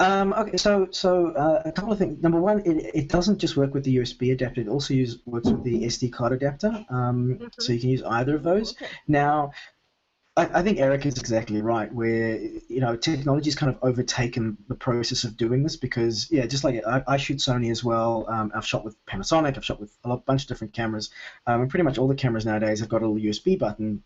[0.01, 2.21] Um, okay, so so uh, a couple of things.
[2.21, 5.49] Number one, it, it doesn't just work with the USB adapter; it also use, works
[5.49, 6.85] with the SD card adapter.
[6.91, 8.73] Um, So you can use either of those.
[8.73, 8.87] Okay.
[9.07, 9.53] Now,
[10.39, 11.93] I, I think Eric is exactly right.
[11.93, 16.63] Where you know technology's kind of overtaken the process of doing this because yeah, just
[16.63, 18.25] like I, I shoot Sony as well.
[18.29, 19.57] Um, I've shot with Panasonic.
[19.57, 21.11] I've shot with a lot, bunch of different cameras.
[21.47, 24.03] Um, and pretty much all the cameras nowadays have got a little USB button.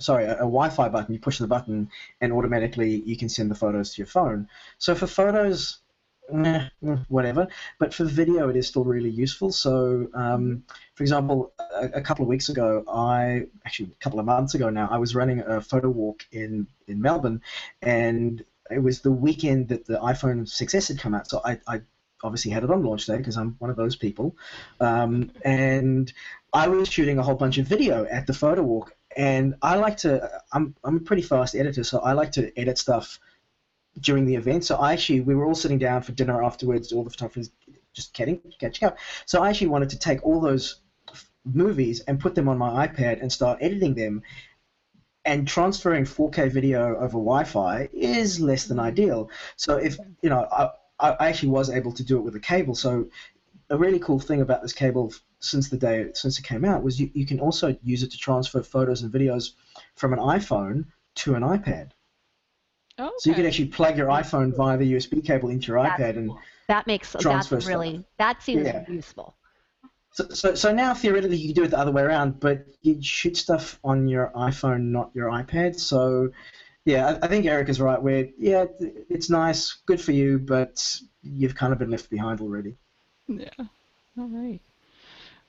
[0.00, 1.14] Sorry, a, a Wi-Fi button.
[1.14, 1.88] You push the button,
[2.20, 4.48] and automatically you can send the photos to your phone.
[4.78, 5.78] So for photos,
[7.08, 7.48] whatever.
[7.78, 9.52] But for video, it is still really useful.
[9.52, 14.26] So, um, for example, a, a, couple of weeks ago, I actually a couple of
[14.26, 17.42] months ago now, I was running a photo walk in in Melbourne,
[17.82, 21.28] and it was the weekend that the iPhone 6s had come out.
[21.28, 21.82] So I, I
[22.22, 24.36] obviously had it on launch day because I'm one of those people,
[24.80, 26.12] um, and
[26.52, 28.94] I was shooting a whole bunch of video at the photo walk.
[29.16, 32.78] And I like to, I'm, I'm a pretty fast editor, so I like to edit
[32.78, 33.20] stuff
[34.00, 34.64] during the event.
[34.64, 37.50] So I actually, we were all sitting down for dinner afterwards, all the photographers
[37.92, 38.98] just kidding, catching up.
[39.26, 40.80] So I actually wanted to take all those
[41.44, 44.22] movies and put them on my iPad and start editing them.
[45.26, 49.30] And transferring 4K video over Wi-Fi is less than ideal.
[49.56, 52.74] So if you know, I, I actually was able to do it with a cable.
[52.74, 53.08] So
[53.70, 57.00] a really cool thing about this cable since the day since it came out was
[57.00, 59.52] you, you can also use it to transfer photos and videos
[59.94, 60.84] from an iPhone
[61.16, 61.92] to an iPad.
[62.98, 63.10] Okay.
[63.18, 66.16] So you can actually plug your iPhone via the USB cable into your that's iPad
[66.16, 66.30] and
[66.68, 68.04] that makes transfer that's really stuff.
[68.18, 68.84] that seems yeah.
[68.88, 69.34] useful.
[70.12, 73.02] So, so, so now theoretically you can do it the other way around, but you
[73.02, 75.78] shoot stuff on your iPhone, not your iPad.
[75.78, 76.30] So,
[76.84, 78.00] yeah, I, I think Eric is right.
[78.00, 82.76] Where yeah, it's nice, good for you, but you've kind of been left behind already.
[83.26, 83.48] Yeah.
[83.58, 84.60] All right.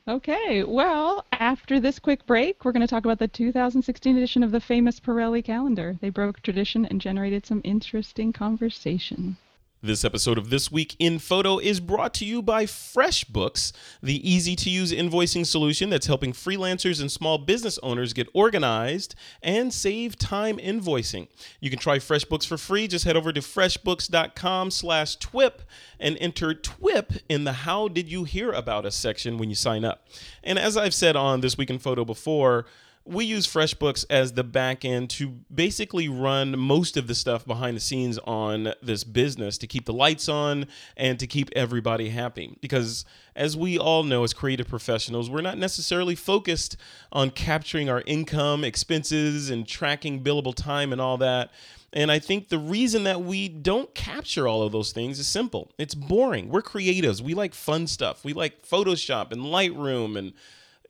[0.08, 4.52] Okay, well, after this quick break, we're going to talk about the 2016 edition of
[4.52, 5.98] the famous Pirelli calendar.
[6.00, 9.38] They broke tradition and generated some interesting conversation.
[9.86, 13.72] This episode of This Week in Photo is brought to you by FreshBooks,
[14.02, 19.14] the easy to use invoicing solution that's helping freelancers and small business owners get organized
[19.44, 21.28] and save time invoicing.
[21.60, 22.88] You can try FreshBooks for free.
[22.88, 25.62] Just head over to freshbooks.com slash TWIP
[26.00, 29.86] and enter TWIP in the How Did You Hear About Us section when you sign
[29.86, 30.08] up.
[30.44, 32.66] And as I've said on This Week in Photo before,
[33.06, 37.78] we use FreshBooks as the back end to basically run most of the stuff behind
[37.78, 40.66] the scenes on this business to keep the lights on
[40.98, 42.58] and to keep everybody happy.
[42.62, 46.78] Because as we all know, as creative professionals, we're not necessarily focused
[47.12, 51.52] on capturing our income, expenses, and tracking billable time and all that.
[51.94, 55.72] And I think the reason that we don't capture all of those things is simple.
[55.78, 56.50] It's boring.
[56.50, 57.22] We're creatives.
[57.22, 58.26] We like fun stuff.
[58.26, 60.34] We like Photoshop and Lightroom and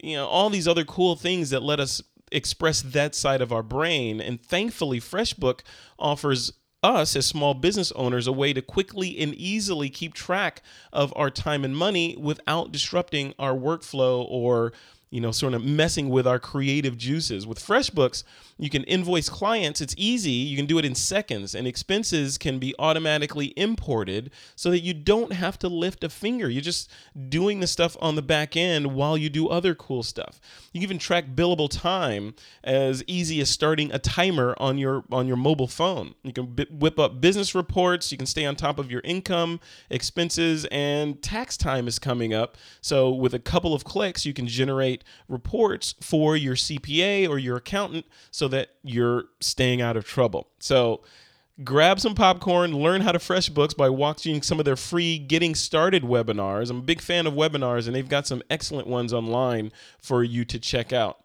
[0.05, 3.63] you know, all these other cool things that let us express that side of our
[3.63, 4.21] brain.
[4.21, 5.61] And thankfully, FreshBook
[5.97, 10.61] offers us as small business owners a way to quickly and easily keep track
[10.93, 14.73] of our time and money without disrupting our workflow or
[15.11, 17.47] you know, sort of messing with our creative juices.
[17.47, 18.23] With FreshBooks,
[18.57, 19.81] you can invoice clients.
[19.81, 20.31] It's easy.
[20.31, 24.93] You can do it in seconds, and expenses can be automatically imported so that you
[24.93, 26.49] don't have to lift a finger.
[26.49, 26.89] You're just
[27.27, 30.39] doing the stuff on the back end while you do other cool stuff.
[30.71, 35.27] You can even track billable time as easy as starting a timer on your on
[35.27, 36.15] your mobile phone.
[36.23, 38.11] You can b- whip up business reports.
[38.11, 42.57] You can stay on top of your income, expenses, and tax time is coming up.
[42.79, 47.57] So with a couple of clicks, you can generate reports for your CPA or your
[47.57, 50.47] accountant so that you're staying out of trouble.
[50.59, 51.01] So
[51.63, 56.03] grab some popcorn, learn how to FreshBooks by watching some of their free Getting Started
[56.03, 56.69] webinars.
[56.69, 60.45] I'm a big fan of webinars, and they've got some excellent ones online for you
[60.45, 61.24] to check out.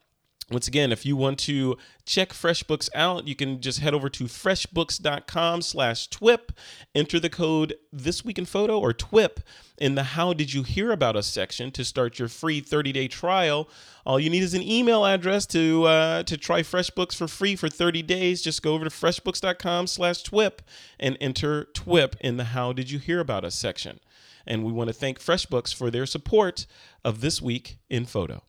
[0.50, 4.24] Once again, if you want to check FreshBooks out, you can just head over to
[4.24, 6.50] freshbooks.com slash TWIP,
[6.92, 9.38] enter the code This Week in Photo or TWIP
[9.78, 13.68] in the How Did You Hear About Us section to start your free 30-day trial.
[14.04, 17.68] All you need is an email address to uh, to try FreshBooks for free for
[17.68, 18.42] 30 days.
[18.42, 20.62] Just go over to freshbooks.com slash TWIP
[20.98, 24.00] and enter TWIP in the How Did You Hear About Us section.
[24.48, 26.66] And we want to thank FreshBooks for their support
[27.04, 28.42] of This Week in Photo.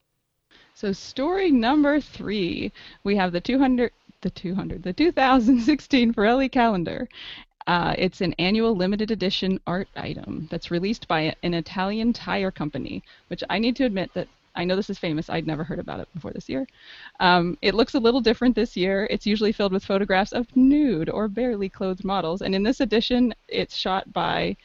[0.82, 2.72] So story number three,
[3.04, 3.92] we have the 200,
[4.22, 7.08] the 200, the 2016 Pirelli calendar.
[7.68, 13.04] Uh, it's an annual limited edition art item that's released by an Italian tire company,
[13.28, 15.30] which I need to admit that I know this is famous.
[15.30, 16.66] I'd never heard about it before this year.
[17.20, 19.08] Um, it looks a little different this year.
[19.12, 23.36] It's usually filled with photographs of nude or barely clothed models, and in this edition,
[23.48, 24.58] it's shot by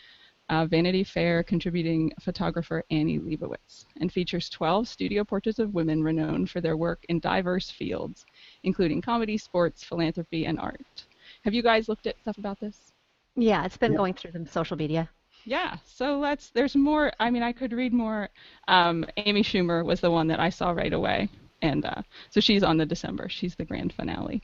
[0.49, 6.51] uh, Vanity Fair contributing photographer Annie Leibovitz, and features 12 studio portraits of women renowned
[6.51, 8.25] for their work in diverse fields,
[8.63, 11.05] including comedy, sports, philanthropy, and art.
[11.43, 12.93] Have you guys looked at stuff about this?
[13.35, 13.99] Yeah, it's been yeah.
[13.99, 15.09] going through the social media.
[15.45, 16.51] Yeah, so let's.
[16.51, 17.13] There's more.
[17.21, 18.29] I mean, I could read more.
[18.67, 21.29] Um, Amy Schumer was the one that I saw right away.
[21.63, 23.29] and uh, so she's on the December.
[23.29, 24.43] She's the grand finale,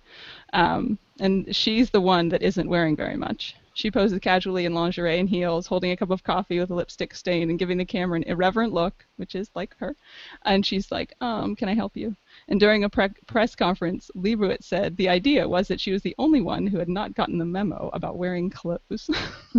[0.53, 3.57] um, and she's the one that isn't wearing very much.
[3.75, 7.15] She poses casually in lingerie and heels, holding a cup of coffee with a lipstick
[7.15, 9.97] stain, and giving the camera an irreverent look, which is like her.
[10.45, 12.15] And she's like, "Um, can I help you?"
[12.49, 16.15] And during a pre- press conference, Leibovitz said the idea was that she was the
[16.19, 19.09] only one who had not gotten the memo about wearing clothes.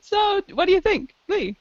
[0.00, 1.56] so, what do you think, Lee?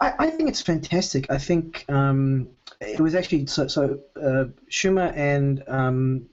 [0.00, 1.30] I, I think it's fantastic.
[1.30, 2.48] I think um,
[2.80, 3.66] it was actually so.
[3.68, 6.26] so uh, Schumer and um,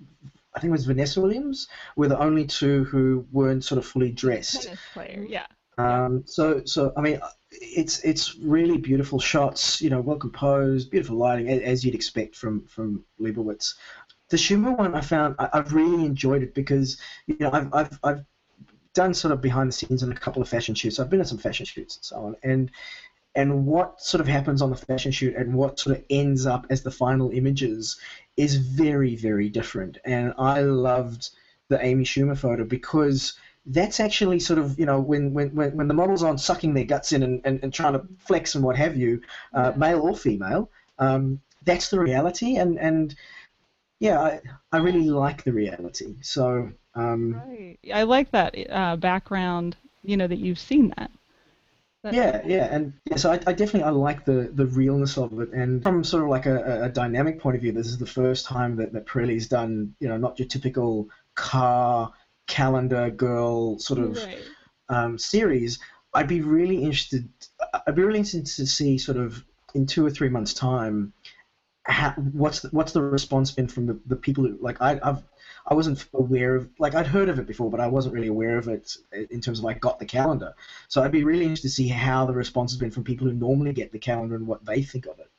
[0.56, 4.12] I think it was Vanessa Williams were the only two who weren't sort of fully
[4.12, 4.63] dressed.
[4.63, 5.46] Tennis player, yeah.
[5.78, 7.20] Um, so, so I mean,
[7.52, 9.82] it's it's really beautiful shots.
[9.82, 13.76] You know, well composed, beautiful lighting, as you'd expect from from Leibovitz.
[14.30, 18.00] The Schumer one, I found I, have really enjoyed it because you know I've I've
[18.04, 18.26] I've
[18.94, 21.00] done sort of behind the scenes in a couple of fashion shoots.
[21.00, 22.72] I've been at some fashion shoots and so on, and
[23.36, 26.68] and what sort of happens on the fashion shoot and what sort of ends up
[26.70, 27.98] as the final images
[28.38, 29.98] is very very different.
[30.06, 31.30] And I loved
[31.69, 33.34] the Amy Schumer photo because
[33.65, 37.12] that's actually sort of you know when when when, the models aren't sucking their guts
[37.12, 39.22] in and, and, and trying to flex and what have you,
[39.54, 39.78] uh, yeah.
[39.78, 40.69] male or female.
[41.00, 43.15] Um, that's the reality, and and
[44.00, 44.41] yeah, I,
[44.72, 46.15] I really like the reality.
[46.22, 49.78] So um, right, I like that uh, background.
[50.04, 51.10] You know that you've seen that.
[52.12, 55.52] Yeah, yeah, and yeah, so I, I, definitely I like the the realness of it,
[55.54, 58.46] and from sort of like a, a dynamic point of view, this is the first
[58.46, 62.12] time that that Pirelli's done you know not your typical car
[62.48, 64.44] calendar girl sort of right.
[64.89, 65.80] um, series,
[66.13, 67.30] I'd be really interested.
[67.88, 71.13] I'd be really interested to see sort of in two or three months' time,
[71.84, 75.24] how, what's the, what's the response been from the, the people who like I, I've
[75.65, 78.58] I wasn't aware of like I'd heard of it before, but I wasn't really aware
[78.58, 80.54] of it in terms of like got the calendar.
[80.88, 83.34] So I'd be really interested to see how the response has been from people who
[83.34, 85.32] normally get the calendar and what they think of it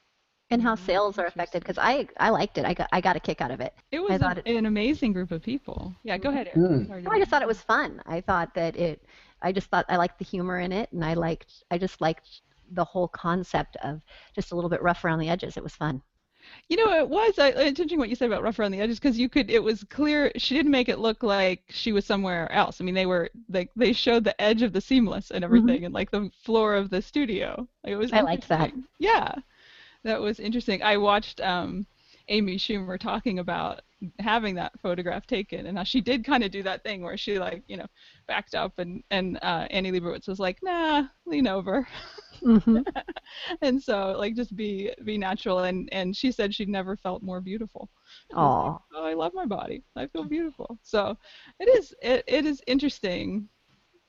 [0.51, 2.65] and how sales are affected because I I liked it.
[2.65, 3.75] I got I got a kick out of it.
[3.91, 5.95] It was a, it, an amazing group of people.
[6.03, 6.51] Yeah, go ahead.
[6.55, 7.03] Mm.
[7.03, 8.03] No, I just thought it was fun.
[8.07, 9.03] I thought that it.
[9.43, 12.43] I just thought I liked the humor in it, and I liked I just liked
[12.71, 14.01] the whole concept of
[14.35, 15.57] just a little bit rough around the edges.
[15.57, 16.03] It was fun.
[16.69, 17.39] You know, it was.
[17.39, 19.51] I, it's interesting what you said about rough around the edges because you could.
[19.51, 22.81] It was clear she didn't make it look like she was somewhere else.
[22.81, 25.45] I mean, they were like they showed the edge of the seamless and mm-hmm.
[25.45, 25.85] everything, mm-hmm.
[25.87, 27.69] and like the floor of the studio.
[27.85, 28.13] Like, it was.
[28.13, 28.73] I liked that.
[28.99, 29.35] Yeah
[30.05, 30.83] that was interesting.
[30.83, 31.87] I watched um,
[32.29, 33.81] Amy Schumer talking about
[34.19, 37.63] having that photograph taken, and she did kind of do that thing where she like
[37.67, 37.87] you know
[38.29, 41.89] backed up, and and uh, Annie Leibovitz was like, nah, lean over,
[42.45, 42.79] mm-hmm.
[43.63, 47.41] and so like just be be natural, and and she said she'd never felt more
[47.41, 47.89] beautiful.
[48.33, 48.73] Aww.
[48.73, 49.83] Like, oh, I love my body.
[49.97, 50.79] I feel beautiful.
[50.83, 51.17] So
[51.61, 53.49] it is it, it is interesting.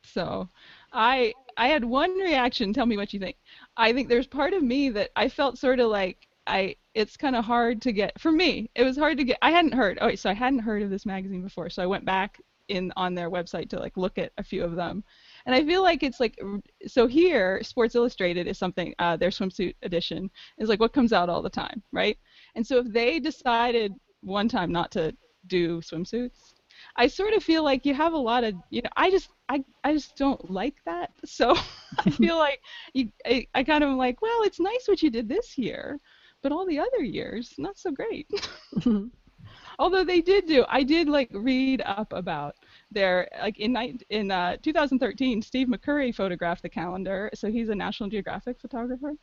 [0.03, 0.49] So
[0.93, 2.73] I I had one reaction.
[2.73, 3.37] Tell me what you think.
[3.77, 7.35] I think there's part of me that I felt sort of like I it's kind
[7.35, 8.69] of hard to get for me.
[8.75, 9.37] It was hard to get.
[9.41, 9.97] I hadn't heard.
[10.01, 11.69] Oh, so I hadn't heard of this magazine before.
[11.69, 14.75] So I went back in on their website to like look at a few of
[14.75, 15.03] them,
[15.45, 16.39] and I feel like it's like
[16.87, 21.29] so here Sports Illustrated is something uh, their swimsuit edition is like what comes out
[21.29, 22.17] all the time, right?
[22.55, 25.15] And so if they decided one time not to
[25.47, 26.53] do swimsuits,
[26.95, 29.63] I sort of feel like you have a lot of you know I just I
[29.83, 31.11] I just don't like that.
[31.25, 31.55] So
[31.99, 32.59] I feel like
[32.93, 35.99] you, I I kind of like well it's nice what you did this year,
[36.41, 38.27] but all the other years not so great.
[39.79, 42.55] Although they did do I did like read up about
[42.91, 47.29] their like in in uh, 2013 Steve McCurry photographed the calendar.
[47.33, 49.13] So he's a National Geographic photographer,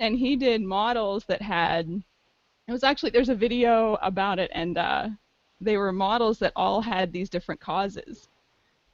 [0.00, 1.88] and he did models that had
[2.66, 5.08] it was actually there's a video about it and uh,
[5.60, 8.28] they were models that all had these different causes,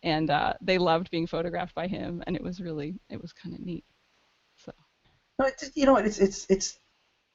[0.02, 3.54] and uh, they loved being photographed by him, and it was really it was kind
[3.54, 3.84] of neat.
[4.56, 4.72] So.
[5.38, 6.78] No, it's, you know, it's it's it's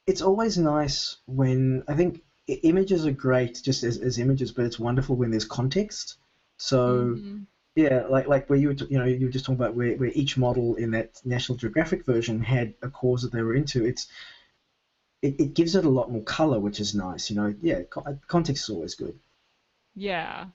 [0.08, 4.79] it's always nice when I think images are great just as, as images, but it's
[4.79, 6.17] wonderful when there's context.
[6.60, 7.15] So.
[7.15, 7.38] Mm-hmm.
[7.76, 9.95] Yeah, like like where you were, t- you know, you were just talking about where,
[9.95, 13.86] where each model in that National Geographic version had a cause that they were into.
[13.86, 14.08] It's
[15.22, 17.30] it, it gives it a lot more color, which is nice.
[17.30, 17.82] You know, yeah,
[18.28, 19.17] context is always good.
[19.95, 20.48] Yeah.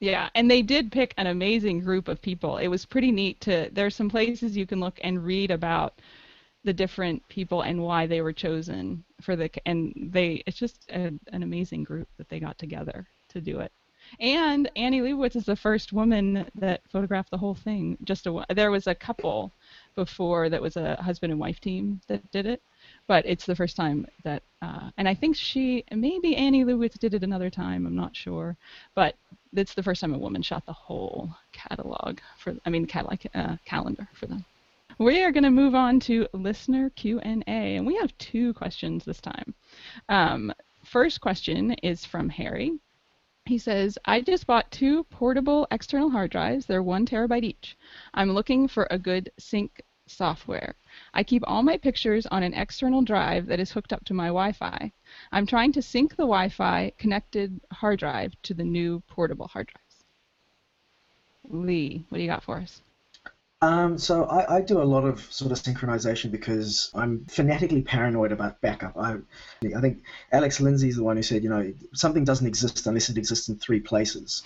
[0.00, 2.56] Yeah, and they did pick an amazing group of people.
[2.56, 6.00] It was pretty neat to there's some places you can look and read about
[6.64, 11.12] the different people and why they were chosen for the and they it's just a,
[11.32, 13.70] an amazing group that they got together to do it.
[14.20, 17.96] And Annie Leibovitz is the first woman that photographed the whole thing.
[18.04, 19.52] Just a there was a couple
[19.94, 22.62] before that was a husband and wife team that did it,
[23.06, 27.14] but it's the first time that, uh, and I think she, maybe Annie Leibovitz did
[27.14, 27.86] it another time.
[27.86, 28.56] I'm not sure,
[28.94, 29.16] but
[29.54, 33.56] it's the first time a woman shot the whole catalog for, I mean, catalog uh,
[33.64, 34.44] calendar for them.
[34.98, 39.20] We are going to move on to listener Q&A, and we have two questions this
[39.20, 39.54] time.
[40.08, 40.52] Um,
[40.84, 42.78] first question is from Harry.
[43.44, 46.64] He says, I just bought two portable external hard drives.
[46.64, 47.76] They're one terabyte each.
[48.14, 50.76] I'm looking for a good sync software.
[51.12, 54.26] I keep all my pictures on an external drive that is hooked up to my
[54.26, 54.92] Wi-Fi.
[55.32, 60.04] I'm trying to sync the Wi-Fi connected hard drive to the new portable hard drives.
[61.48, 62.80] Lee, what do you got for us?
[63.62, 68.32] Um, so I, I, do a lot of sort of synchronization because I'm fanatically paranoid
[68.32, 68.96] about backup.
[68.96, 69.18] I,
[69.64, 70.02] I think
[70.32, 73.48] Alex Lindsay is the one who said, you know, something doesn't exist unless it exists
[73.48, 74.42] in three places.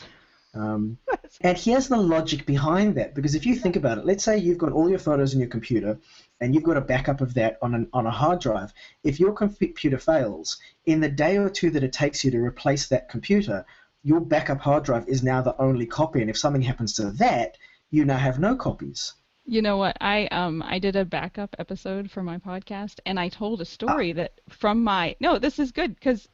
[0.53, 0.99] Um,
[1.41, 4.59] and here's the logic behind that, because if you think about it, let's say you've
[4.59, 5.99] got all your photos in your computer,
[6.43, 8.75] and you've got a backup of that on an, on a hard drive.
[9.03, 12.89] If your computer fails, in the day or two that it takes you to replace
[12.89, 13.65] that computer,
[14.05, 17.57] your backup hard drive is now the only copy, and if something happens to that,
[17.97, 19.15] you now have no copies.
[19.45, 19.97] You know what?
[20.01, 24.11] I um I did a backup episode for my podcast, and I told a story
[24.11, 24.15] ah.
[24.15, 26.29] that from my no, this is good because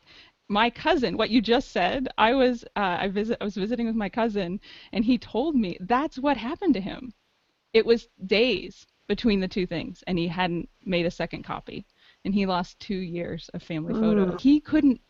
[0.48, 3.94] my cousin, what you just said, I was uh, I visit I was visiting with
[3.94, 4.60] my cousin,
[4.92, 7.12] and he told me that's what happened to him.
[7.72, 11.86] It was days between the two things, and he hadn't made a second copy,
[12.24, 14.34] and he lost two years of family photos.
[14.34, 14.40] Mm.
[14.40, 15.00] He couldn't.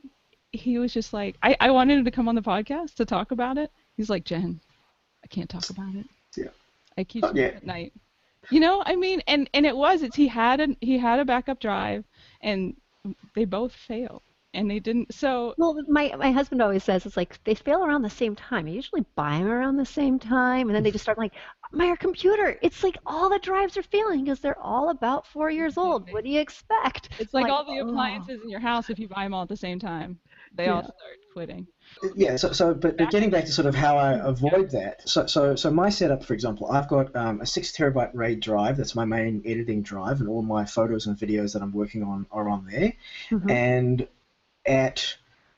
[0.50, 3.30] He was just like, I I wanted him to come on the podcast to talk
[3.30, 3.70] about it.
[3.96, 4.60] He's like, Jen,
[5.24, 6.06] I can't talk about it.
[6.36, 6.48] Yeah.
[6.96, 7.46] I keep oh, yeah.
[7.46, 7.92] at night.
[8.50, 11.24] You know, I mean, and and it was it's he had a he had a
[11.24, 12.04] backup drive,
[12.40, 12.76] and
[13.34, 14.22] they both failed,
[14.52, 15.14] and they didn't.
[15.14, 18.66] So well, my my husband always says it's like they fail around the same time.
[18.66, 21.34] I usually buy them around the same time, and then they just start like
[21.70, 22.58] my computer.
[22.62, 26.10] It's like all the drives are failing because they're all about four years old.
[26.12, 27.10] What do you expect?
[27.18, 28.44] It's like, like all the appliances oh.
[28.44, 30.18] in your house if you buy them all at the same time.
[30.54, 30.74] They yeah.
[30.74, 31.66] all start quitting.
[32.14, 35.08] Yeah, so, so but, but getting back to sort of how I avoid that.
[35.08, 38.76] So, so, so my setup, for example, I've got um, a six terabyte RAID drive.
[38.76, 42.26] That's my main editing drive, and all my photos and videos that I'm working on
[42.30, 42.92] are on there.
[43.30, 43.50] Mm-hmm.
[43.50, 44.08] And
[44.66, 45.16] at,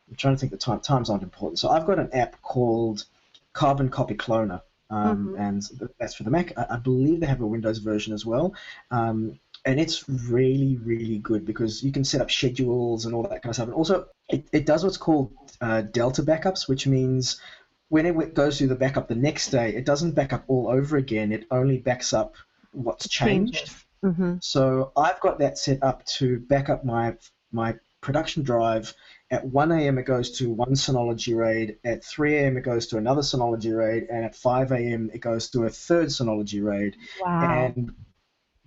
[0.09, 0.81] I'm trying to think the time.
[0.81, 1.59] Times aren't important.
[1.59, 3.05] So I've got an app called
[3.53, 4.61] Carbon Copy Cloner.
[4.91, 5.41] Um, mm-hmm.
[5.41, 6.57] and that's for the Mac.
[6.59, 8.55] I, I, believe they have a Windows version as well.
[8.91, 13.43] Um, and it's really really good because you can set up schedules and all that
[13.43, 17.41] kind of stuff and also it, it does what's called uh, delta backups which means
[17.89, 20.97] when it goes through the backup the next day it doesn't back up all over
[20.97, 22.35] again it only backs up
[22.73, 23.73] what's changed
[24.05, 24.35] mm-hmm.
[24.41, 27.15] so i've got that set up to back up my
[27.53, 28.93] my production drive
[29.31, 29.99] at 1 a.m.
[29.99, 32.57] it goes to one Synology RAID, at 3 a.m.
[32.57, 35.11] it goes to another Synology RAID, and at 5 a.m.
[35.13, 36.97] it goes to a third Synology RAID.
[37.21, 37.73] Wow.
[37.75, 37.95] And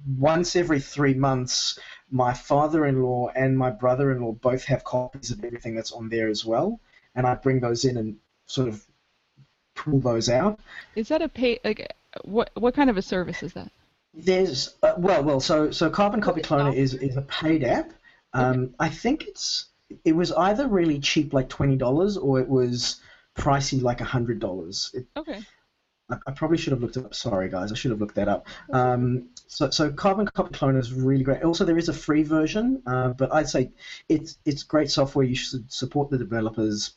[0.06, 1.80] once every three months,
[2.10, 6.80] my father-in-law and my brother-in-law both have copies of everything that's on there as well,
[7.16, 8.86] and I bring those in and sort of
[9.76, 10.60] pull those out.
[10.96, 11.60] Is that a pay?
[11.64, 11.94] Like,
[12.24, 13.72] what what kind of a service is that?
[14.14, 17.92] There's uh, well, well, so so Carbon Copy Cloner is is a paid app.
[18.34, 18.74] Um, okay.
[18.80, 19.68] I think it's
[20.04, 23.00] it was either really cheap, like twenty dollars, or it was
[23.38, 24.96] pricey, like hundred dollars.
[25.16, 25.44] Okay.
[26.10, 27.14] I, I, probably should have looked it up.
[27.14, 28.48] Sorry, guys, I should have looked that up.
[28.72, 31.44] Um, so, so Carbon Copy Cloner is really great.
[31.44, 33.72] Also, there is a free version, uh, but I'd say
[34.10, 35.26] it's it's great software.
[35.26, 36.94] You should support the developers.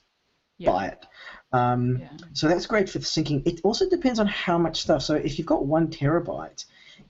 [0.59, 0.73] Yeah.
[0.73, 1.07] Buy it.
[1.53, 2.09] Um, yeah.
[2.35, 3.47] So that's great for syncing.
[3.47, 5.03] It also depends on how much stuff.
[5.03, 6.67] So if you've got one terabyte,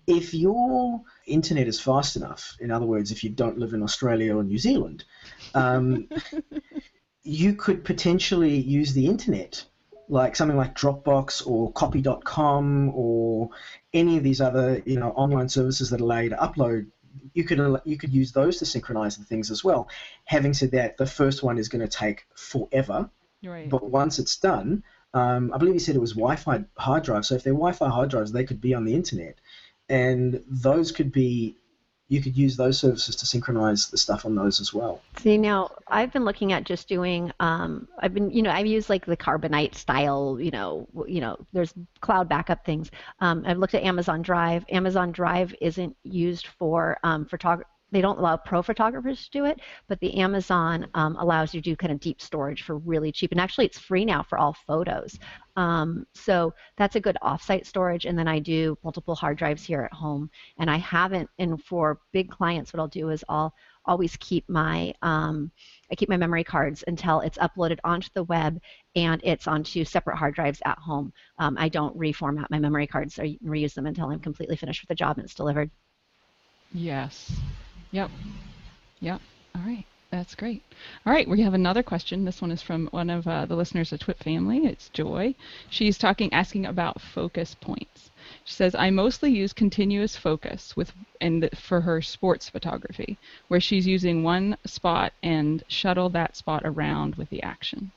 [0.06, 4.36] if your internet is fast enough, in other words, if you don't live in Australia
[4.36, 5.04] or New Zealand,
[5.54, 6.08] um,
[7.22, 9.64] you could potentially use the internet
[10.10, 13.50] like something like Dropbox or Copy.com or
[13.94, 16.86] any of these other you know online services that allow you to upload,
[17.32, 19.88] you could you could use those to synchronize the things as well.
[20.24, 23.08] Having said that, the first one is going to take forever,
[23.44, 23.68] right.
[23.68, 24.82] but once it's done,
[25.14, 27.28] um, I believe you said it was Wi-Fi hard drives.
[27.28, 29.38] So if they're Wi-Fi hard drives, they could be on the internet,
[29.88, 31.56] and those could be
[32.10, 35.00] you could use those services to synchronize the stuff on those as well.
[35.18, 37.32] See, now I've been looking at just doing.
[37.38, 40.36] Um, I've been, you know, I've used like the Carbonite style.
[40.40, 42.90] You know, you know, there's cloud backup things.
[43.20, 44.64] Um, I've looked at Amazon Drive.
[44.70, 49.60] Amazon Drive isn't used for um, photography they don't allow pro photographers to do it,
[49.88, 53.32] but the Amazon um, allows you to do kind of deep storage for really cheap.
[53.32, 55.18] And actually, it's free now for all photos.
[55.56, 58.06] Um, so that's a good offsite storage.
[58.06, 60.30] And then I do multiple hard drives here at home.
[60.58, 63.54] And I haven't, and for big clients, what I'll do is I'll
[63.86, 65.50] always keep my um,
[65.90, 68.60] I keep my memory cards until it's uploaded onto the web
[68.94, 71.12] and it's onto separate hard drives at home.
[71.38, 74.88] Um, I don't reformat my memory cards or reuse them until I'm completely finished with
[74.88, 75.70] the job and it's delivered.
[76.72, 77.32] Yes.
[77.92, 78.10] Yep.
[79.00, 79.20] Yep.
[79.56, 79.84] All right.
[80.10, 80.62] That's great.
[81.06, 82.24] All right, we have another question.
[82.24, 84.66] This one is from one of uh, the listeners of TWIP family.
[84.66, 85.36] It's Joy.
[85.70, 88.10] She's talking, asking about focus points.
[88.44, 93.86] She says, I mostly use continuous focus with and for her sports photography, where she's
[93.86, 97.92] using one spot and shuttle that spot around with the action.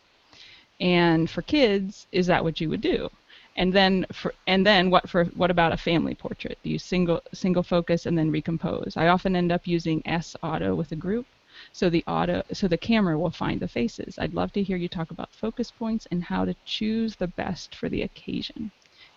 [0.79, 3.09] And for kids, is that what you would do?
[3.55, 6.57] And then for and then what for what about a family portrait?
[6.63, 8.97] Do you single single focus and then recompose?
[8.97, 11.27] I often end up using S auto with a group
[11.71, 14.17] so the auto so the camera will find the faces.
[14.17, 17.75] I'd love to hear you talk about focus points and how to choose the best
[17.75, 18.71] for the occasion.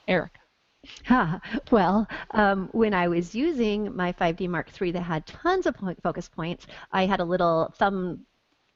[0.07, 0.41] Erika.
[1.73, 6.01] Well, um, when I was using my 5D Mark III that had tons of point,
[6.03, 8.25] focus points, I had a little thumb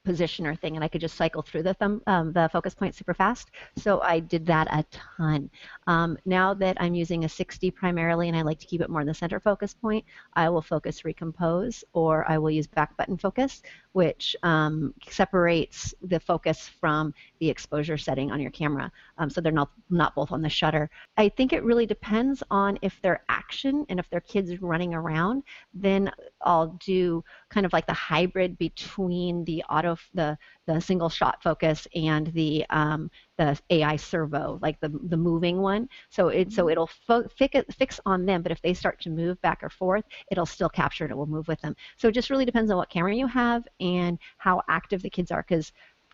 [0.05, 3.13] positioner thing and I could just cycle through the thumb, um, the focus point super
[3.13, 3.51] fast.
[3.77, 5.49] So I did that a ton.
[5.87, 9.01] Um, now that I'm using a 6D primarily and I like to keep it more
[9.01, 13.17] in the center focus point, I will focus recompose or I will use back button
[13.17, 13.61] focus,
[13.93, 18.89] which um, separates the focus from the exposure setting on your camera.
[19.17, 20.89] Um, so they're not, not both on the shutter.
[21.17, 25.43] I think it really depends on if they're action and if they're kids running around,
[25.73, 26.11] then
[26.43, 30.37] I'll do kind of like the hybrid between the auto, the,
[30.67, 35.89] the single shot focus and the um, the AI servo, like the the moving one.
[36.09, 36.71] So it so mm-hmm.
[36.71, 40.05] it'll fo- fix, fix on them, but if they start to move back or forth,
[40.31, 41.11] it'll still capture it.
[41.11, 41.75] It will move with them.
[41.97, 45.31] So it just really depends on what camera you have and how active the kids
[45.31, 45.71] are, because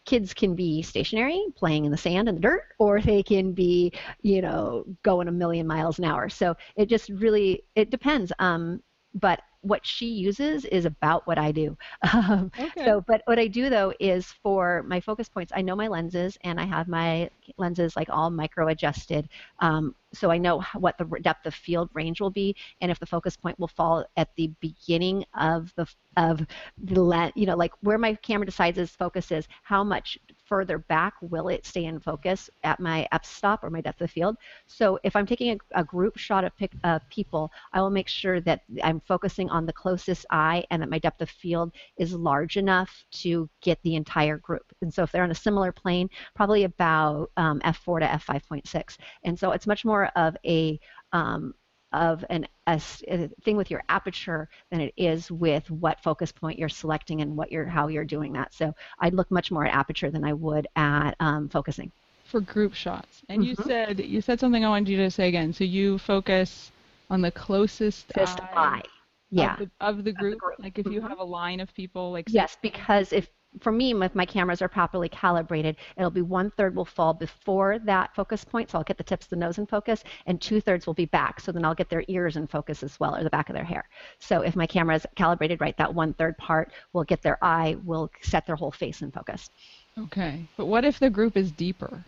[0.07, 3.91] kids can be stationary, playing in the sand and the dirt, or they can be,
[4.23, 6.29] you know, going a million miles an hour.
[6.29, 8.31] So it just really it depends.
[8.39, 8.81] Um,
[9.13, 11.77] but what she uses is about what I do.
[12.13, 12.85] Um, okay.
[12.85, 16.37] So, but what I do though is for my focus points, I know my lenses
[16.43, 19.29] and I have my lenses like all micro adjusted.
[19.59, 23.05] Um, so I know what the depth of field range will be, and if the
[23.05, 26.45] focus point will fall at the beginning of the of
[26.77, 30.17] the lens, you know, like where my camera decides its focus is, how much
[30.47, 34.37] further back will it stay in focus at my f-stop or my depth of field.
[34.65, 38.07] So if I'm taking a, a group shot of pic, uh, people, I will make
[38.07, 42.13] sure that I'm focusing on the closest eye and that my depth of field is
[42.13, 44.65] large enough to get the entire group.
[44.81, 48.97] And so if they're on a similar plane, probably about um, f4 to f5.6.
[49.23, 50.79] And so it's much more of a
[51.11, 51.53] um,
[51.93, 56.59] of an, a, a, thing with your aperture than it is with what focus point
[56.59, 58.53] you're selecting and what you're how you're doing that.
[58.53, 61.91] So I'd look much more at aperture than I would at um, focusing.
[62.25, 63.49] For group shots, and mm-hmm.
[63.49, 65.53] you said you said something I wanted you to say again.
[65.53, 66.71] So you focus
[67.09, 68.81] on the closest eye, eye.
[69.29, 69.53] Yeah.
[69.53, 70.33] Of the, of the, group.
[70.33, 70.59] Of the group.
[70.59, 70.93] Like if mm-hmm.
[70.93, 73.29] you have a line of people, like yes, because if
[73.61, 77.79] for me, if my cameras are properly calibrated, it'll be one third will fall before
[77.79, 80.61] that focus point, so I'll get the tips of the nose in focus, and two
[80.61, 83.23] thirds will be back, so then I'll get their ears in focus as well, or
[83.23, 83.87] the back of their hair.
[84.19, 87.77] So if my camera is calibrated right, that one third part will get their eye,
[87.83, 89.49] will set their whole face in focus.
[89.97, 92.03] Okay, but what if the group is deeper?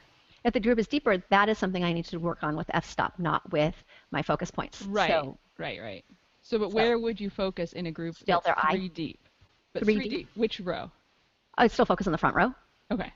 [0.46, 3.20] If the group is deeper, that is something I need to work on with f-stop,
[3.20, 3.76] not with
[4.12, 4.82] my focus points.
[4.84, 6.06] Right, so, right, right.
[6.42, 8.92] So, but so, where would you focus in a group still their three eye?
[8.94, 9.20] deep?
[9.74, 10.12] But three, three deep.
[10.12, 10.30] deep.
[10.36, 10.90] Which row?
[11.60, 12.54] I still focus on the front row.
[12.92, 13.12] Okay.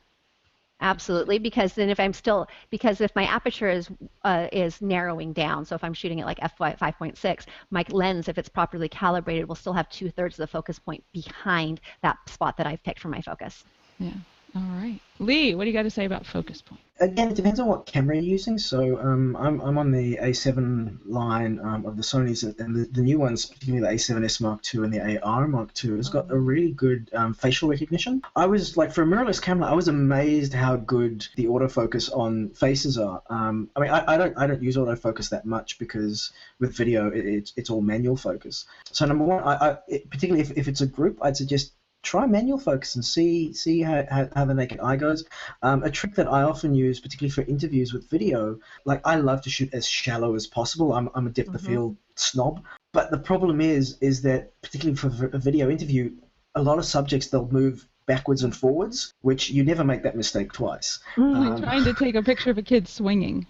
[0.82, 3.90] Absolutely, because then if I'm still because if my aperture is
[4.24, 8.38] uh, is narrowing down, so if I'm shooting at like f 5.6, my lens, if
[8.38, 12.58] it's properly calibrated, will still have two thirds of the focus point behind that spot
[12.58, 13.64] that I've picked for my focus.
[13.98, 14.12] Yeah.
[14.56, 15.00] All right.
[15.20, 16.82] Lee, what do you got to say about focus point?
[17.00, 18.60] Again, it depends on what camera you're using.
[18.60, 23.02] So um, I'm, I'm on the A7 line um, of the Sony's, and the, the
[23.02, 26.38] new ones, particularly the A7S Mark II and the AR Mark II, has got a
[26.38, 28.22] really good um, facial recognition.
[28.36, 32.50] I was like, for a mirrorless camera, I was amazed how good the autofocus on
[32.50, 33.24] faces are.
[33.30, 37.10] Um, I mean, I, I, don't I don't use autofocus that much because with video,
[37.10, 38.66] it, it's, it's all manual focus.
[38.92, 41.74] So number one, I, I it, particularly if, if it's a group, I'd suggest
[42.04, 45.26] try manual focus and see see how, how, how the naked eye goes.
[45.62, 49.42] Um, a trick that I often use, particularly for interviews with video, like I love
[49.44, 50.94] to shoot as shallow as possible.
[50.94, 51.56] I'm, I'm a depth mm-hmm.
[51.56, 56.12] of field snob, but the problem is is that particularly for a video interview,
[56.54, 60.52] a lot of subjects they'll move backwards and forwards, which you never make that mistake
[60.52, 61.00] twice.
[61.16, 63.48] Mm, um, trying to take a picture of a kid swinging.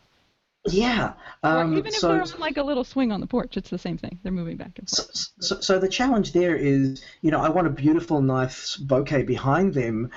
[0.69, 1.13] Yeah.
[1.43, 3.69] Um, or even if so, they're on like a little swing on the porch, it's
[3.69, 4.19] the same thing.
[4.23, 5.09] They're moving back and forth.
[5.13, 9.25] So, so, so the challenge there is, you know, I want a beautiful, nice bokeh
[9.25, 10.09] behind them,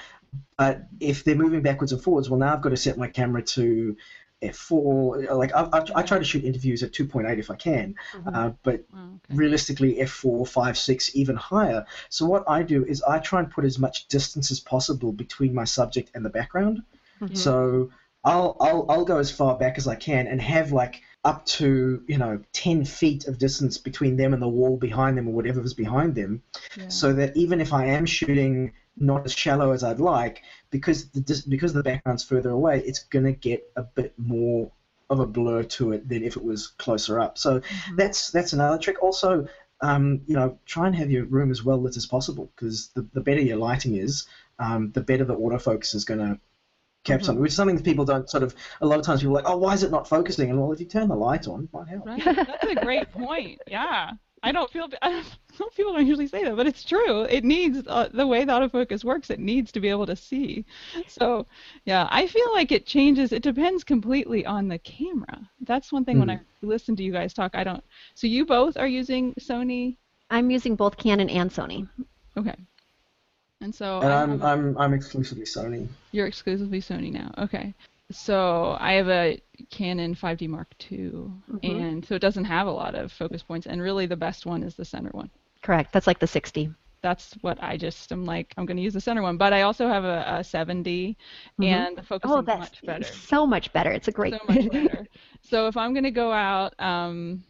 [0.57, 3.43] but if they're moving backwards and forwards, well, now I've got to set my camera
[3.43, 3.97] to
[4.43, 5.31] f4.
[5.37, 8.29] Like I, I, I try to shoot interviews at 2.8 if I can, mm-hmm.
[8.29, 9.35] uh, but oh, okay.
[9.35, 11.85] realistically f4, 5, 6, even higher.
[12.09, 15.55] So what I do is I try and put as much distance as possible between
[15.55, 16.83] my subject and the background.
[17.21, 17.35] Mm-hmm.
[17.35, 17.91] So
[18.27, 22.03] I'll, I'll I'll go as far back as I can and have like up to
[22.07, 25.75] you know 10 feet of distance between them and the wall behind them or whatever's
[25.75, 26.43] behind them
[26.77, 26.89] yeah.
[26.89, 31.45] so that even if I am shooting not as shallow as I'd like because the
[31.49, 34.71] because the background's further away it's going to get a bit more
[35.09, 37.39] of a blur to it than if it was closer up.
[37.39, 37.61] So
[37.97, 39.03] that's that's another trick.
[39.03, 39.47] Also,
[39.81, 43.07] um, you know, try and have your room as well lit as possible because the,
[43.13, 44.27] the better your lighting is,
[44.59, 46.41] um, the better the autofocus is going to
[47.07, 48.55] capture something, which is something that people don't sort of.
[48.81, 50.51] A lot of times people are like, oh, why is it not focusing?
[50.51, 52.07] And well, if you turn the light on, it might help.
[52.07, 52.25] Right.
[52.25, 53.61] That's a great point.
[53.67, 54.13] Yeah.
[54.43, 54.89] I don't feel.
[55.03, 57.23] I don't, people don't usually say that, but it's true.
[57.23, 59.31] It needs uh, the way the autofocus works.
[59.31, 60.65] It needs to be able to see.
[61.09, 61.47] So,
[61.85, 63.33] yeah, I feel like it changes.
[63.33, 65.51] It depends completely on the camera.
[65.63, 67.53] That's one thing when I listen to you guys talk.
[67.55, 67.83] I don't.
[68.15, 69.97] So you both are using Sony.
[70.31, 71.89] I'm using both Canon and Sony.
[72.37, 72.55] Okay.
[73.61, 75.89] And so And I I'm have a- I'm I'm exclusively Sony.
[76.13, 77.33] you're exclusively Sony now.
[77.39, 77.75] Okay.
[78.13, 79.41] So I have a
[79.71, 81.29] Canon 5D Mark II,
[81.65, 83.67] and so it doesn't have a lot of focus points.
[83.67, 85.29] And really, the best one is the center one.
[85.63, 85.93] Correct.
[85.93, 86.71] That's like the 60.
[87.03, 88.55] That's what I just am like.
[88.57, 91.17] I'm going to use the center one, but I also have a, a 7D,
[91.61, 93.05] and the focus Oh, is much better.
[93.05, 93.91] so much better.
[93.91, 94.35] It's a great.
[94.35, 95.07] So much better.
[95.41, 97.43] so if I'm going to go out, um,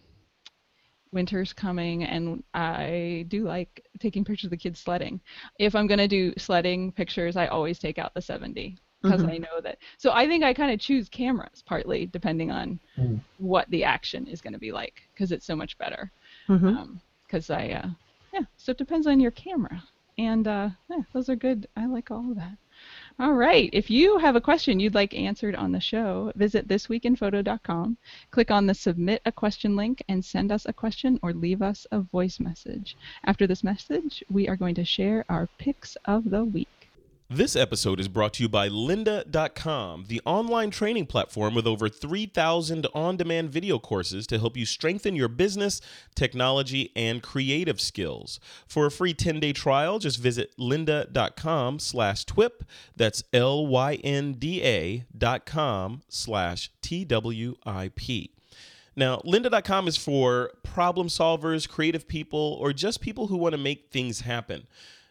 [1.16, 5.20] winter's coming, and I do like taking pictures of the kids sledding.
[5.58, 9.38] If I'm going to do sledding pictures, I always take out the 7D because I
[9.38, 9.78] know that.
[9.98, 13.20] So I think I kind of choose cameras partly depending on Mm.
[13.38, 16.10] what the action is going to be like because it's so much better.
[17.26, 17.88] Because I, uh,
[18.32, 19.82] yeah, so it depends on your camera.
[20.18, 21.66] And uh, yeah, those are good.
[21.76, 22.56] I like all of that.
[23.18, 23.70] All right.
[23.72, 27.96] If you have a question you'd like answered on the show, visit thisweekinphoto.com,
[28.30, 31.86] click on the submit a question link, and send us a question or leave us
[31.90, 32.94] a voice message.
[33.24, 36.68] After this message, we are going to share our picks of the week.
[37.28, 42.86] This episode is brought to you by lynda.com, the online training platform with over 3,000
[42.94, 45.80] on demand video courses to help you strengthen your business,
[46.14, 48.38] technology, and creative skills.
[48.68, 52.62] For a free 10 day trial, just visit lynda.com slash TWIP.
[52.94, 58.34] That's L Y N D A dot com slash T W I P.
[58.94, 63.90] Now, lynda.com is for problem solvers, creative people, or just people who want to make
[63.90, 64.68] things happen.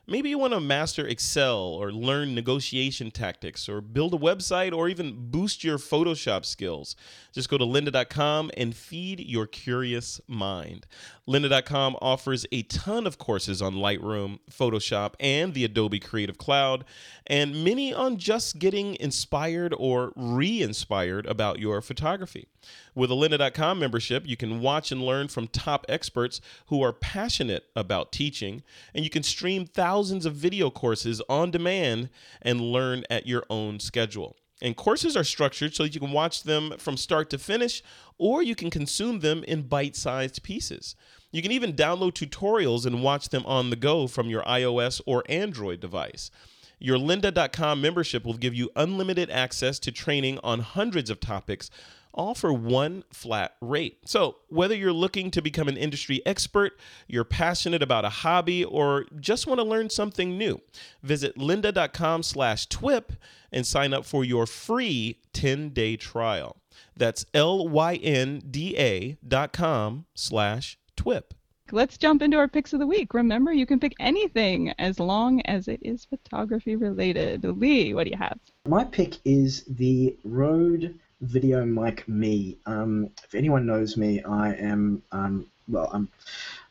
[0.08, 4.88] Maybe you want to master Excel or learn negotiation tactics or build a website or
[4.88, 6.96] even boost your Photoshop skills.
[7.34, 10.86] Just go to lynda.com and feed your curious mind.
[11.28, 16.86] Lynda.com offers a ton of courses on Lightroom, Photoshop, and the Adobe Creative Cloud,
[17.26, 22.48] and many on just getting inspired or re inspired about your photography.
[22.94, 27.66] With a lynda.com membership, you can watch and learn from top experts who are passionate
[27.76, 32.10] about teaching, and you can stream thousands of video courses on demand
[32.42, 34.36] and learn at your own schedule.
[34.62, 37.82] And courses are structured so that you can watch them from start to finish,
[38.18, 40.96] or you can consume them in bite sized pieces.
[41.32, 45.24] You can even download tutorials and watch them on the go from your iOS or
[45.30, 46.30] Android device.
[46.78, 51.70] Your lynda.com membership will give you unlimited access to training on hundreds of topics,
[52.16, 54.00] all for one flat rate.
[54.06, 59.06] So, whether you're looking to become an industry expert, you're passionate about a hobby, or
[59.20, 60.60] just want to learn something new,
[61.04, 63.14] visit lynda.com slash twip
[63.52, 66.58] and sign up for your free 10-day trial.
[66.98, 71.34] That's L-Y-N-D-A dot com slash twip.
[71.72, 73.14] Let's jump into our picks of the week.
[73.16, 77.44] Remember, you can pick anything as long as it is photography related.
[77.44, 78.38] Lee, what do you have?
[78.68, 82.58] My pick is the Rode Video Mic Me.
[82.66, 86.10] Um, if anyone knows me, I am um, well, I'm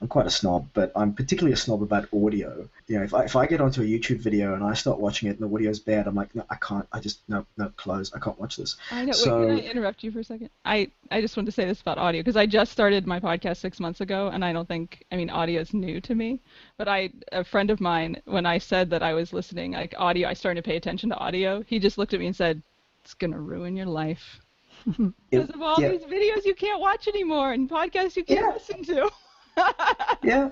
[0.00, 2.68] I'm quite a snob, but I'm particularly a snob about audio.
[2.86, 5.28] You know, if I if I get onto a YouTube video and I start watching
[5.28, 6.86] it and the audio's bad, I'm like, no, I can't.
[6.92, 8.12] I just no no close.
[8.14, 8.76] I can't watch this.
[8.90, 9.12] I know.
[9.12, 10.50] So- wait, can I interrupt you for a second?
[10.64, 13.56] I, I just wanted to say this about audio because I just started my podcast
[13.56, 16.40] six months ago, and I don't think I mean audio is new to me.
[16.76, 20.28] But I a friend of mine when I said that I was listening like audio,
[20.28, 21.62] I started to pay attention to audio.
[21.66, 22.62] He just looked at me and said,
[23.04, 24.40] "It's gonna ruin your life."
[25.30, 25.90] Because of all yeah.
[25.90, 28.52] these videos you can't watch anymore and podcasts you can't Yeah.
[28.52, 29.10] listen to.
[30.22, 30.50] Yeah,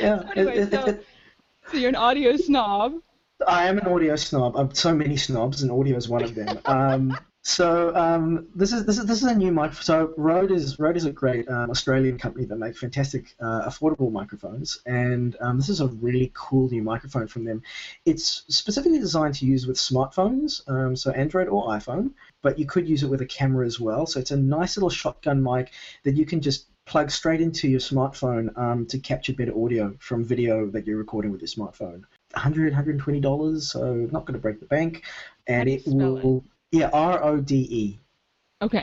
[0.00, 0.20] yeah.
[0.20, 1.06] it- Anyway, it- so- it-
[1.70, 2.94] so you're an audio snob.
[3.46, 4.56] I am an audio snob.
[4.56, 6.58] I'm so many snobs, and audio is one of them.
[6.66, 7.16] Um,
[7.46, 9.74] so um, this is this is this is a new mic.
[9.74, 14.10] So Rode is Rode is a great um, Australian company that make fantastic uh, affordable
[14.10, 17.62] microphones, and um, this is a really cool new microphone from them.
[18.06, 22.88] It's specifically designed to use with smartphones, um, so Android or iPhone, but you could
[22.88, 24.06] use it with a camera as well.
[24.06, 25.70] So it's a nice little shotgun mic
[26.04, 30.24] that you can just plug straight into your smartphone um, to capture better audio from
[30.24, 32.04] video that you're recording with your smartphone.
[32.32, 35.04] 100 $120, so not going to break the bank.
[35.46, 36.42] And it spell it?
[36.74, 38.00] Yeah, R O D E.
[38.62, 38.82] Okay.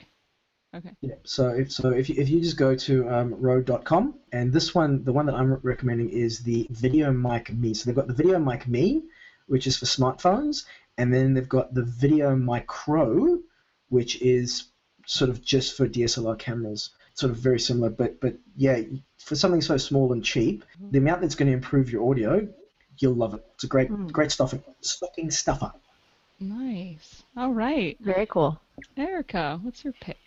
[0.73, 0.91] Okay.
[1.01, 1.15] Yeah.
[1.23, 5.03] So if so if you, if you just go to um, Rode.com and this one
[5.03, 7.73] the one that I'm recommending is the Video Mic Me.
[7.73, 9.03] So they've got the Video Mic Me,
[9.47, 10.63] which is for smartphones,
[10.97, 13.39] and then they've got the Video Micro,
[13.89, 14.63] which is
[15.05, 17.89] sort of just for DSLR cameras, sort of very similar.
[17.89, 18.79] But but yeah,
[19.17, 22.47] for something so small and cheap, the amount that's going to improve your audio,
[22.99, 23.43] you'll love it.
[23.55, 24.09] It's a great Mm.
[24.13, 25.73] great stuffing stocking stuffer.
[26.41, 27.23] Nice.
[27.37, 27.97] All right.
[28.01, 28.59] Very cool.
[28.97, 30.17] Erika, what's your pick?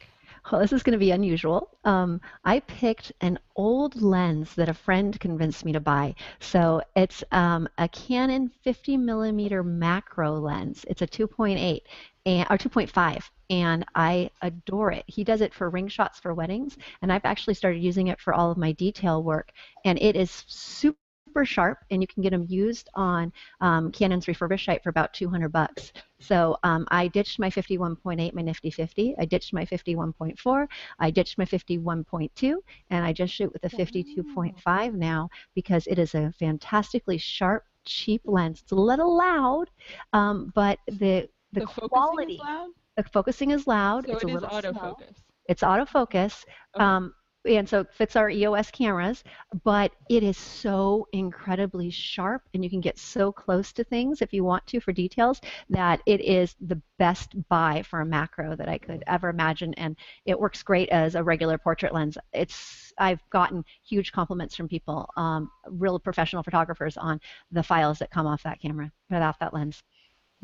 [0.50, 1.70] Well, this is going to be unusual.
[1.84, 6.14] Um, I picked an old lens that a friend convinced me to buy.
[6.38, 10.84] So it's um, a Canon 50 millimeter macro lens.
[10.88, 11.80] It's a 2.8
[12.26, 15.04] and or 2.5, and I adore it.
[15.06, 18.34] He does it for ring shots for weddings, and I've actually started using it for
[18.34, 19.50] all of my detail work,
[19.84, 20.98] and it is super
[21.42, 25.48] sharp, and you can get them used on um, Canon's refurbished site for about 200
[25.50, 25.92] bucks.
[26.20, 29.14] So um, I ditched my 51.8, my Nifty 50.
[29.18, 30.66] I ditched my 51.4.
[30.98, 32.56] I ditched my 51.2,
[32.90, 38.22] and I just shoot with a 52.5 now because it is a fantastically sharp, cheap
[38.24, 38.60] lens.
[38.62, 39.70] It's a little loud,
[40.12, 42.70] um, but the the, focusing quality, is loud?
[42.96, 44.06] the focusing is loud.
[44.06, 44.60] So it's it a is little slow.
[44.72, 45.14] autofocus.
[45.48, 46.44] It's autofocus.
[46.74, 46.84] Okay.
[46.84, 47.14] Um,
[47.46, 49.22] and so it fits our EOS cameras,
[49.62, 54.32] but it is so incredibly sharp, and you can get so close to things if
[54.32, 55.40] you want to for details
[55.70, 59.96] that it is the best buy for a macro that I could ever imagine, and
[60.26, 62.16] it works great as a regular portrait lens.
[62.32, 67.20] It's I've gotten huge compliments from people, um, real professional photographers, on
[67.50, 69.82] the files that come off that camera, off that lens.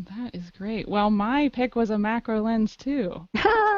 [0.09, 0.88] That is great.
[0.88, 3.28] Well, my pick was a macro lens too.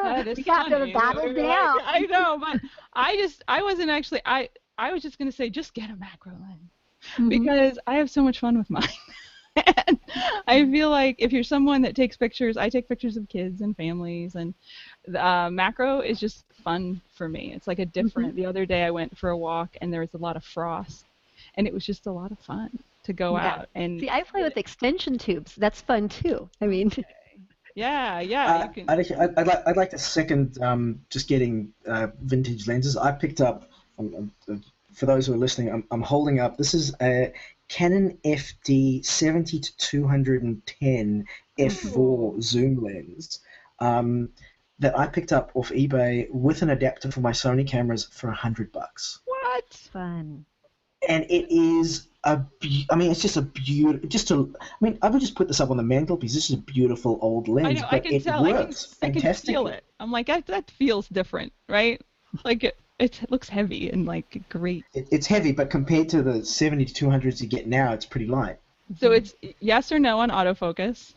[0.03, 1.79] That is we got to battle Like, down.
[1.83, 2.59] I know, but
[2.93, 6.33] I just I wasn't actually I I was just gonna say just get a macro
[6.33, 6.71] lens
[7.17, 7.29] Mhm.
[7.29, 8.87] because I have so much fun with mine.
[9.55, 9.99] and
[10.47, 13.75] I feel like if you're someone that takes pictures, I take pictures of kids and
[13.75, 14.53] families, and
[15.17, 17.53] uh, macro is just fun for me.
[17.53, 18.35] It's like a different.
[18.35, 21.05] The other day I went for a walk and there was a lot of frost,
[21.55, 22.69] and it was just a lot of fun
[23.03, 23.47] to go Yeah.
[23.47, 25.55] out and See, I play with extension tubes.
[25.55, 26.49] That's fun too.
[26.61, 26.91] I mean,
[27.75, 28.89] yeah, yeah, Uh, you can.
[28.89, 32.95] I'd, actually, I'd, I'd, like, I'd like to second um, just getting uh, vintage lenses.
[32.97, 36.57] I picked up, um, um, for those who are listening, I'm, I'm holding up.
[36.57, 37.33] This is a
[37.67, 41.25] Canon FD 70 to 210
[41.57, 43.39] f4 zoom lens
[43.79, 44.29] um,
[44.79, 48.33] that I picked up off eBay with an adapter for my Sony cameras for a
[48.35, 49.19] hundred bucks.
[49.25, 49.73] what?
[49.73, 50.45] fun.
[51.07, 54.97] And it is a, be- I mean, it's just a beautiful, just a, I mean,
[55.01, 56.33] I would just put this up on the mantelpiece.
[56.33, 57.87] This is a beautiful old lens, I know.
[57.87, 58.45] I but can it tell.
[58.45, 59.83] I can, works I can feel it.
[59.99, 60.45] I'm like that.
[60.47, 62.01] That feels different, right?
[62.43, 62.77] Like it.
[62.99, 64.85] It looks heavy and like great.
[64.93, 68.27] It, it's heavy, but compared to the 70 to 200s you get now, it's pretty
[68.27, 68.57] light.
[68.99, 71.13] So it's yes or no on autofocus,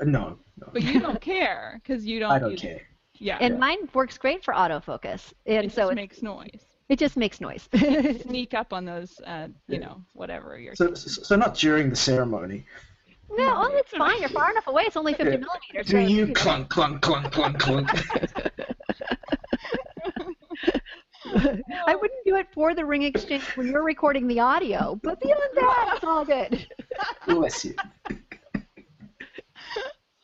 [0.00, 0.68] Uh, no, no.
[0.72, 2.30] but you don't care because you don't.
[2.36, 2.82] I don't use- care.
[3.18, 3.38] Yeah.
[3.40, 6.64] And mine works great for autofocus, and it so just it, makes noise.
[6.92, 7.70] It just makes noise.
[8.22, 10.74] Sneak up on those, uh, you know, whatever you're.
[10.74, 12.66] So, so, so not during the ceremony.
[13.30, 14.20] no, oh, it's fine.
[14.20, 14.82] You're far enough away.
[14.82, 15.86] It's only 50 millimeters.
[15.86, 17.88] Do so you it's- clunk, clunk, clunk, clunk, clunk?
[21.86, 25.40] I wouldn't do it for the ring exchange when you're recording the audio, but beyond
[25.54, 26.66] that, it's all good.
[27.26, 27.74] Bless you.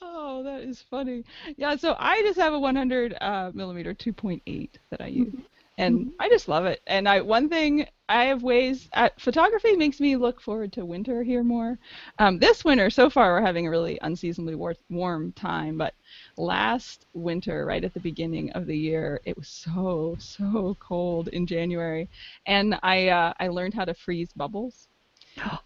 [0.02, 1.24] Oh, that is funny.
[1.56, 5.32] Yeah, so I just have a 100 uh, millimeter 2.8 that I use,
[5.78, 6.82] and I just love it.
[6.86, 8.88] And I one thing I have ways.
[8.94, 11.78] Uh, photography makes me look forward to winter here more.
[12.18, 15.94] Um, this winter, so far, we're having a really unseasonably war- warm time, but
[16.36, 21.46] last winter, right at the beginning of the year, it was so so cold in
[21.46, 22.08] January,
[22.46, 24.88] and I uh, I learned how to freeze bubbles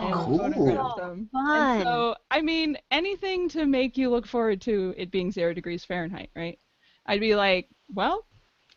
[0.00, 0.94] and Oh, Cool.
[1.32, 1.32] fun.
[1.52, 5.84] And so, I mean, anything to make you look forward to it being zero degrees
[5.84, 6.58] Fahrenheit, right?
[7.06, 8.26] I'd be like, well,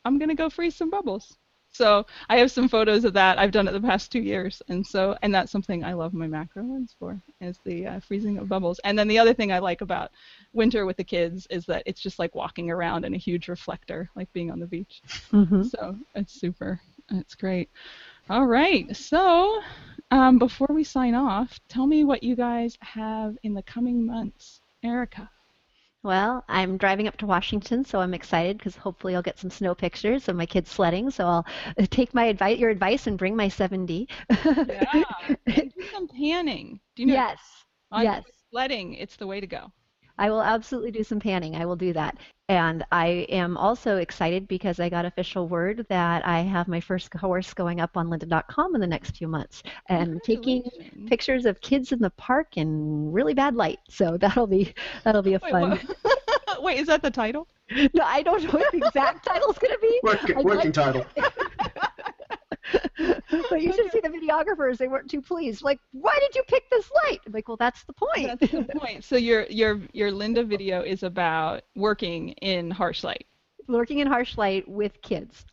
[0.06, 1.38] I'm gonna go freeze some bubbles.
[1.72, 3.38] So I have some photos of that.
[3.38, 6.26] I've done it the past two years, and so and that's something I love my
[6.26, 8.80] macro lens for is the uh, freezing of bubbles.
[8.86, 10.12] And then the other thing I like about
[10.54, 14.10] winter with the kids is that it's just like walking around in a huge reflector,
[14.16, 15.02] like being on the beach.
[15.34, 15.70] Mhm.
[15.70, 16.80] So it's super.
[17.12, 17.70] It's great.
[18.30, 18.96] All right.
[18.96, 19.62] So
[20.12, 24.62] um, before we sign off, tell me what you guys have in the coming months.
[24.82, 25.30] Erika.
[26.06, 29.76] Well, I'm driving up to Washington, so I'm excited because hopefully I'll get some snow
[29.76, 31.10] pictures of my kids sledding.
[31.12, 31.46] So I'll
[31.90, 34.08] take my advice, your advice, and bring my 7D.
[34.68, 35.04] Yeah.
[35.48, 36.80] and do some panning.
[36.96, 37.14] Do you know?
[37.16, 38.24] yes, yes.
[38.52, 39.72] Sledding, it's the way to go.
[40.18, 41.56] I will absolutely do some panning.
[41.56, 42.18] I will do that.
[42.48, 47.12] And I am also excited because I got official word that I have my first
[47.16, 50.64] horse going up on lynda.com in the next few months and taking
[51.08, 53.80] pictures of kids in the park in really bad light.
[53.90, 55.72] So that'll be that'll be a Wait, fun.
[56.04, 57.48] what- Wait, is that the title?
[57.94, 60.00] No, I don't know what the exact title's going to be.
[60.04, 61.06] Working, working like- title.
[63.50, 65.62] but you should see the videographers; they weren't too pleased.
[65.62, 67.20] Like, why did you pick this light?
[67.26, 68.40] I'm like, well, that's the point.
[68.40, 69.04] That's the point.
[69.04, 73.26] So your your your Lynda video is about working in harsh light.
[73.68, 75.46] Working in harsh light with kids.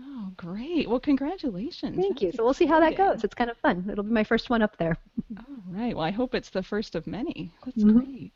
[0.00, 0.88] Oh, great.
[0.88, 1.96] Well, congratulations.
[1.96, 2.28] Thank you.
[2.28, 3.24] That's So we'll see how that goes.
[3.24, 3.88] It's kind of fun.
[3.90, 4.96] It'll be my first one up there.
[5.38, 5.94] All right.
[5.96, 7.52] Well, I hope it's the first of many.
[7.64, 8.04] That's Mhm.
[8.04, 8.32] great.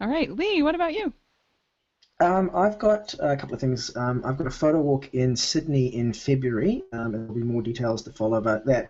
[0.00, 0.62] All right, Lee.
[0.62, 1.12] What about you?
[2.20, 3.94] Um, I've got a couple of things.
[3.94, 8.02] Um, I've got a photo walk in Sydney in February, um, there'll be more details
[8.02, 8.88] to follow about that.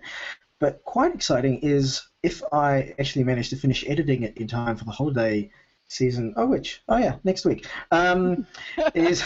[0.61, 4.85] But quite exciting is if I actually manage to finish editing it in time for
[4.85, 5.51] the holiday
[5.89, 6.35] season.
[6.37, 6.83] Oh, which?
[6.89, 7.67] Oh, yeah, next week.
[7.91, 8.47] Um,
[8.95, 9.23] is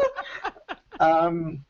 [1.00, 1.64] um,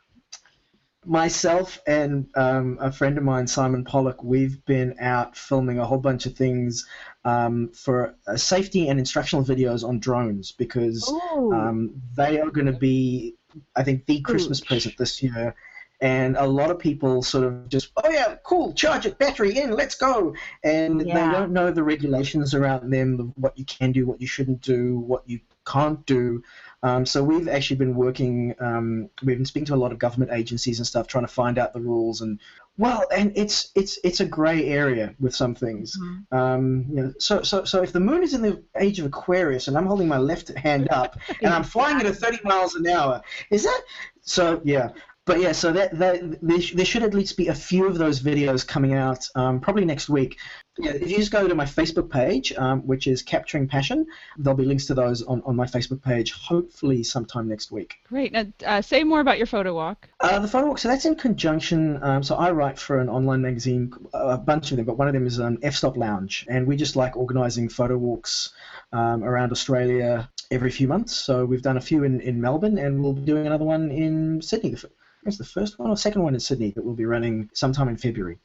[1.06, 5.98] myself and um, a friend of mine, Simon Pollock, we've been out filming a whole
[5.98, 6.86] bunch of things
[7.24, 12.72] um, for uh, safety and instructional videos on drones because um, they are going to
[12.72, 13.34] be,
[13.74, 14.68] I think, the Christmas Huge.
[14.68, 15.54] present this year.
[16.02, 19.72] And a lot of people sort of just, oh yeah, cool, charge it, battery in,
[19.72, 20.34] let's go.
[20.64, 21.14] And Yeah.
[21.14, 24.98] they don't know the regulations around them, what you can do, what you shouldn't do,
[24.98, 26.42] what you can't do.
[26.82, 30.30] Um, so we've actually been working, um, we've been speaking to a lot of government
[30.32, 32.22] agencies and stuff, trying to find out the rules.
[32.22, 32.38] And
[32.78, 35.96] well, and it's it's it's a grey area with some things.
[36.00, 36.32] Mhm.
[36.32, 39.68] Um, you know, so so so if the moon is in the age of Aquarius
[39.68, 42.86] and I'm holding my left hand up and I'm flying at a 30 miles an
[42.86, 43.20] hour,
[43.50, 43.82] is that
[44.22, 44.62] so?
[44.64, 44.88] Yeah.
[45.30, 47.96] But yeah, so that, that there, sh- there should at least be a few of
[47.96, 50.38] those videos coming out um, probably next week.
[50.76, 54.06] Yeah, if you just go to my Facebook page, um, which is Capturing Passion,
[54.38, 57.98] there'll be links to those on, on my Facebook page, hopefully sometime next week.
[58.08, 58.32] Great.
[58.32, 60.08] Now, uh, say more about your photo walk.
[60.18, 62.02] Uh, the photo walk, so that's in conjunction.
[62.02, 65.14] Um, so I write for an online magazine, a bunch of them, but one of
[65.14, 68.50] them is um, F Stop Lounge, and we just like organising photo walks
[68.92, 71.14] um, around Australia every few months.
[71.14, 74.42] So we've done a few in, in Melbourne, and we'll be doing another one in
[74.42, 74.74] Sydney.
[75.22, 77.04] The, f- I guess the first one or second one in Sydney that we'll be
[77.06, 78.38] running sometime in February.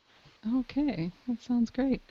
[0.59, 2.01] Okay, that sounds great.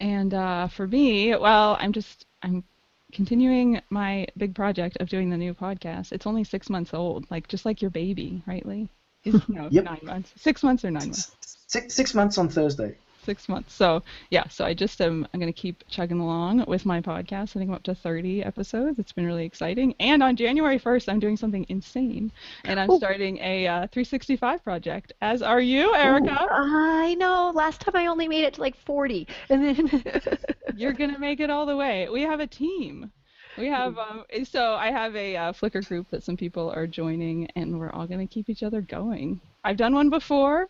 [0.00, 2.64] And uh, for me, well, I'm just I'm
[3.12, 6.12] continuing my big project of doing the new podcast.
[6.12, 8.88] It's only six months old, like just like your baby, right, Lee?
[9.24, 9.84] Is, no, Yep.
[9.84, 10.32] nine months.
[10.36, 11.36] Six months or nine months.
[11.66, 12.96] Six, six months on Thursday.
[13.30, 13.72] Six months.
[13.72, 17.50] So yeah, so I just am I'm gonna keep chugging along with my podcast.
[17.50, 18.98] I think I'm up to 30 episodes.
[18.98, 19.94] It's been really exciting.
[20.00, 22.32] And on January 1st, I'm doing something insane,
[22.64, 22.96] and I'm Ooh.
[22.96, 25.12] starting a uh, 365 project.
[25.20, 26.44] As are you, Erika.
[26.50, 27.52] I know.
[27.54, 30.38] Last time I only made it to like 40, and then
[30.74, 32.08] You're gonna make it all the way.
[32.08, 33.12] We have a team.
[33.56, 37.46] We have um, so I have a uh, Flickr group that some people are joining,
[37.54, 39.40] and we're all gonna keep each other going.
[39.62, 40.66] I've done one before.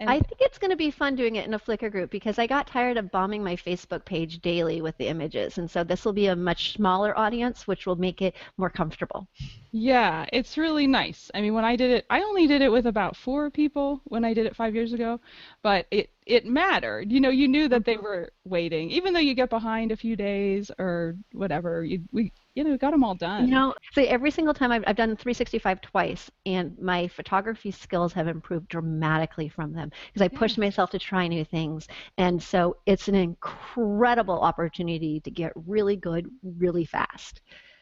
[0.00, 2.38] And I think it's going to be fun doing it in a Flickr group because
[2.38, 6.04] I got tired of bombing my Facebook page daily with the images, and so this
[6.04, 9.28] will be a much smaller audience, which will make it more comfortable.
[9.72, 11.30] yeah, it's really nice.
[11.34, 14.24] I mean, when I did it, I only did it with about four people when
[14.24, 15.20] I did it five years ago,
[15.62, 17.10] but it it mattered.
[17.10, 18.04] You know, you knew that they mm-hmm.
[18.04, 21.84] were waiting, even though you get behind a few days or whatever.
[21.84, 23.46] You we you know we got them all done.
[23.46, 28.12] You know, so every single time I've, I've done 365 twice, and my photography skills
[28.12, 31.86] have improved dramatically from them because I pushed myself to try new things.
[32.16, 37.40] And so it's an incredible opportunity to get really good really fast.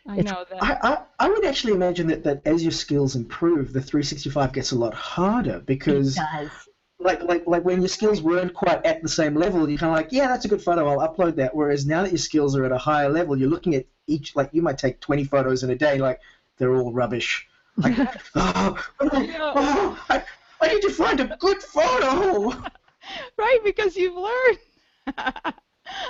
[0.08, 0.62] I it's- know that.
[0.62, 4.72] I, I, I would actually imagine that, that as your skills improve, the 365 gets
[4.72, 6.18] a lot harder because.
[6.98, 9.96] Like like like when your skills weren't quite at the same level, you're kind of
[9.96, 11.54] like, yeah, that's a good photo, I'll upload that.
[11.54, 14.50] Whereas now that your skills are at a higher level, you're looking at each like
[14.52, 16.20] you might take 20 photos in a day, like
[16.56, 17.46] they're all rubbish.
[17.76, 17.98] Like,
[18.34, 20.22] oh, oh, I,
[20.60, 22.52] I need to find a good photo.
[23.36, 24.58] Right, because you've learned.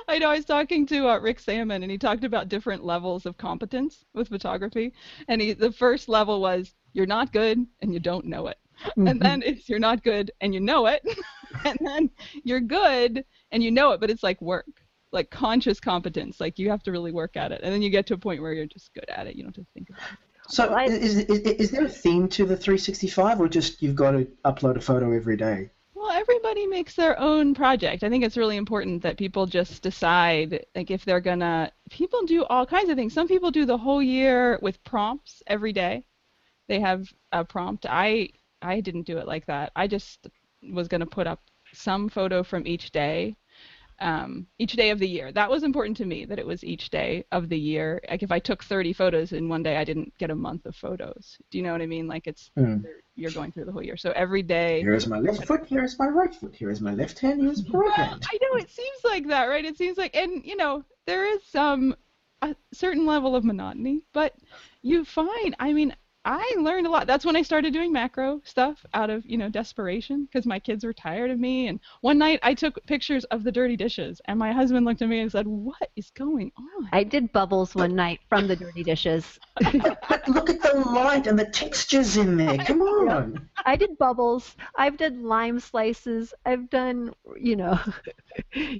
[0.09, 3.27] I know I was talking to uh, Rick Sammon, and he talked about different levels
[3.27, 4.95] of competence with photography.
[5.29, 8.59] And he, the first level was you're not good and you don't know it.
[8.97, 9.19] And mm-hmm.
[9.19, 11.03] then it's you're not good and you know it.
[11.65, 12.11] and then
[12.45, 14.67] you're good and you know it, but it's like work,
[15.13, 16.41] like conscious competence.
[16.41, 17.61] Like you have to really work at it.
[17.63, 19.37] And then you get to a point where you're just good at it.
[19.37, 20.19] You don't have to think about it.
[20.49, 23.97] So Well, I- is, is, is there a theme to the 365, or just you've
[23.97, 25.71] got to upload a photo every day?
[25.95, 28.05] Well, everybody makes their own project.
[28.05, 31.73] I think it's really important that people just decide, like, if they're gonna.
[31.91, 33.13] People do all kinds of things.
[33.13, 36.05] Some people do the whole year with prompts every day.
[36.69, 37.87] They have a prompt.
[37.89, 38.31] I
[38.63, 39.73] I didn't do it like that.
[39.77, 40.27] I just
[40.73, 41.41] was gonna put up
[41.73, 43.37] some photo from each day,
[44.01, 45.33] um, each day of the year.
[45.33, 48.01] That was important to me that it was each day of the year.
[48.09, 50.77] Like if I took 30 photos in one day, I didn't get a month of
[50.77, 51.37] photos.
[51.51, 52.07] Do you know what I mean?
[52.07, 52.79] Like it's Hmm.
[53.15, 53.97] you're going through the whole year.
[53.97, 54.81] So every day.
[54.81, 55.67] Here is my left foot.
[55.67, 56.55] Here is my right foot.
[56.55, 57.41] Here is my left hand.
[57.41, 58.27] Here is my right hand.
[58.33, 59.65] I know it seems like that, right?
[59.65, 61.95] It seems like, and you know, there is some
[62.43, 64.35] a certain level of monotony, but
[64.83, 65.57] you find.
[65.59, 65.95] I mean,
[66.27, 67.07] I learned a lot.
[67.07, 70.85] That's when I started doing macro stuff out of, you know, desperation because my kids
[70.85, 71.69] were tired of me.
[71.69, 75.09] And one night I took pictures of the dirty dishes, and my husband looked at
[75.09, 78.83] me and said, "What is going on?" I did bubbles one night from the dirty
[78.83, 79.39] dishes.
[79.61, 82.59] but look at the light and the textures in there.
[82.59, 83.49] Come on.
[83.65, 84.57] I did bubbles.
[84.75, 86.35] I've done lime slices.
[86.45, 87.79] I've done, you know.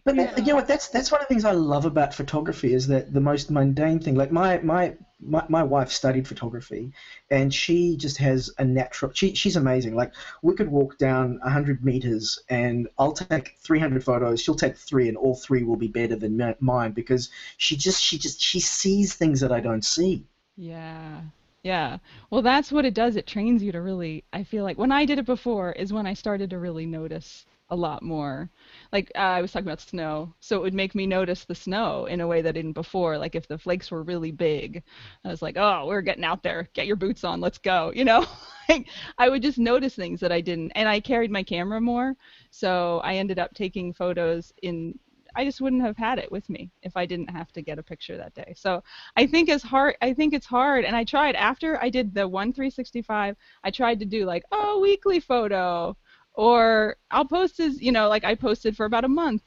[0.05, 0.67] But that, you know what?
[0.67, 4.01] That's that's one of the things I love about photography is that the most mundane
[4.01, 4.17] thing.
[4.17, 6.93] Like my my my, my wife studied photography,
[7.31, 9.13] and she just has a natural.
[9.13, 9.95] She she's amazing.
[9.95, 10.13] Like
[10.43, 14.41] we could walk down hundred meters, and I'll take three hundred photos.
[14.41, 18.03] She'll take three, and all three will be better than mi- mine because she just
[18.03, 20.27] she just she sees things that I don't see.
[20.57, 21.23] Yeah.
[21.63, 21.99] Yeah.
[22.31, 23.17] Well, that's what it does.
[23.17, 26.07] It trains you to really, I feel like when I did it before is when
[26.07, 28.49] I started to really notice a lot more.
[28.93, 32.07] Like uh, I was talking about snow, so it would make me notice the snow
[32.07, 33.19] in a way that I didn't before.
[33.19, 34.83] Like if the flakes were really big,
[35.25, 36.69] I was like, "Oh, we're getting out there.
[36.75, 37.41] Get your boots on.
[37.41, 38.27] Let's go." You know,
[38.69, 38.89] like
[39.19, 42.15] I would just notice things that I didn't, and I carried my camera more,
[42.51, 44.99] so I ended up taking photos in.
[45.35, 47.83] I just wouldn't have had it with me if I didn't have to get a
[47.83, 48.55] picture that day.
[48.57, 48.83] So
[49.17, 49.97] I think it's hard.
[50.01, 53.37] I think it's hard, and I tried after I did the one 365.
[53.65, 55.97] I tried to do like oh weekly photo
[56.37, 59.43] or I'll post as you know, like I posted for about a month,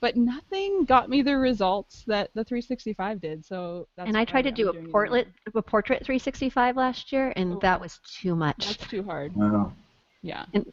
[0.00, 3.44] but nothing got me the results that the 365 did.
[3.44, 7.12] So that's and I tried to do I'm a doing portrait, a portrait 365 last
[7.12, 7.58] year, and Oh.
[7.60, 8.66] that was too much.
[8.78, 9.34] That's too hard.
[9.36, 9.72] Wow.
[10.22, 10.46] Yeah.
[10.54, 10.72] And-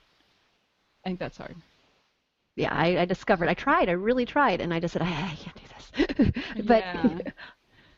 [1.05, 1.55] I think that's hard.
[2.57, 3.47] Yeah, I, I discovered.
[3.47, 3.87] I tried.
[3.87, 6.31] I really tried, and I just said, I, I can't do this.
[6.65, 7.19] but Yeah.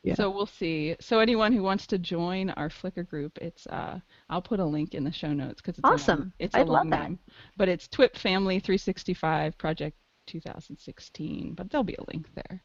[0.03, 0.13] Yeah.
[0.15, 0.95] So we'll see.
[1.01, 4.93] So anyone who wants to join our Flickr group, it's uh, I'll put a link
[4.93, 6.19] in the show notes because it's A Awesome.
[6.19, 7.03] long, it's I'd a love long that.
[7.03, 7.19] name,
[7.57, 9.97] but it's TWIP Family 365 Project
[10.27, 11.53] 2016.
[11.53, 12.63] But there'll be a link there.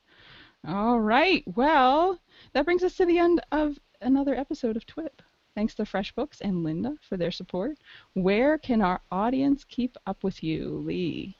[0.66, 1.42] All right.
[1.56, 2.18] Well,
[2.52, 5.20] that brings us to the end of another episode of TWIP.
[5.54, 7.78] Thanks to FreshBooks and Lynda for their support.
[8.14, 11.36] Where can our audience keep up with you, Lee?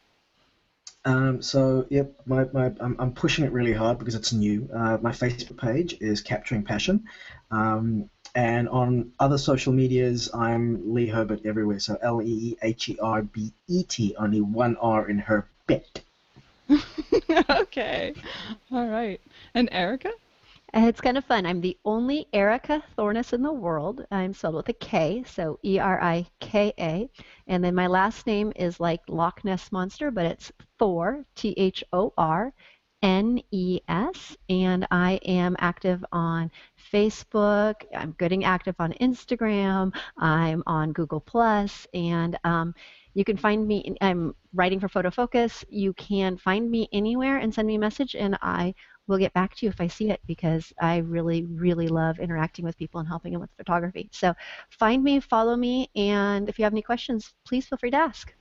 [1.05, 4.69] Um, so yep, my, my I'm, I'm pushing it really hard because it's new.
[4.75, 7.05] Uh, my Facebook page is Capturing Passion,
[7.51, 11.79] um, and on other social medias I'm Lee Herbet everywhere.
[11.79, 15.47] So L E E H E R B E T, only one R in her
[15.67, 16.01] bet.
[17.51, 18.15] okay.
[18.73, 19.21] All right.
[19.55, 20.11] And Erika?
[20.75, 21.47] Uh, It's kind of fun.
[21.47, 24.05] I'm the only Erika Thornes in the world.
[24.11, 27.09] I'm spelled with a K, so E R I K A.
[27.47, 31.85] And then my last name is like Loch Ness Monster, but it's Thor, T H
[31.93, 32.53] O R
[33.03, 34.37] N E S.
[34.49, 36.51] And I am active on
[36.93, 37.75] Facebook.
[37.95, 39.95] I'm getting active on Instagram.
[40.19, 42.75] I'm on Google Plus, and um,
[43.15, 43.95] you can find me.
[44.01, 45.65] I'm writing for Photo Focus.
[45.69, 48.75] You can find me anywhere and send me a message, and I
[49.07, 52.65] will get back to you if I see it because I really, really love interacting
[52.65, 54.09] with people and helping them with photography.
[54.13, 54.35] So
[54.71, 58.35] find me, follow me, and if you have any questions, please feel free to ask.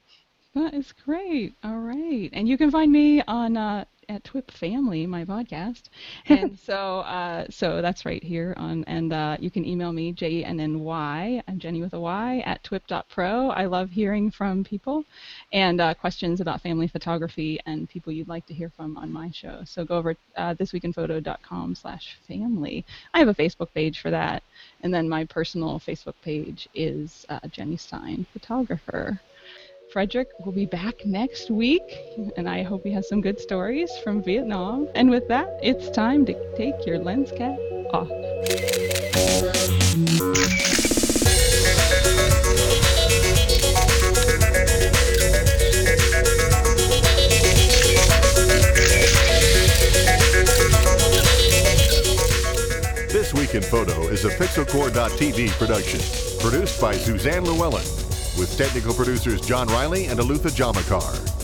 [0.55, 1.55] That is great.
[1.63, 2.29] All right.
[2.31, 5.83] And you can find me on uh, at TWIP Family, my podcast.
[6.27, 10.31] And so uh, so that's right here on and uh, you can email me J
[10.31, 11.41] E N N Y.
[11.47, 13.49] I'm Jenny with a Y at twip.pro.
[13.49, 15.03] I love hearing from people
[15.51, 19.31] and uh, questions about family photography and people you'd like to hear from on my
[19.31, 19.61] show.
[19.65, 22.85] So go over uh, thisweekinphoto.com slash family.
[23.13, 24.43] I have a Facebook page for that.
[24.81, 29.19] And then my personal Facebook page is uh, Jenny Stein Photographer.
[29.93, 31.99] Frederick will be back next week,
[32.35, 34.89] and I hope he has some good stories from Vietnam.
[34.95, 37.55] And with that, it's time to take your lens cap
[37.93, 38.09] off.
[53.09, 55.99] This Week in Photo is a Pixelcore.tv production,
[56.39, 57.85] produced by Suzanne Llewellyn,
[58.37, 61.42] with technical producers John Riley and Alutha Jamakar.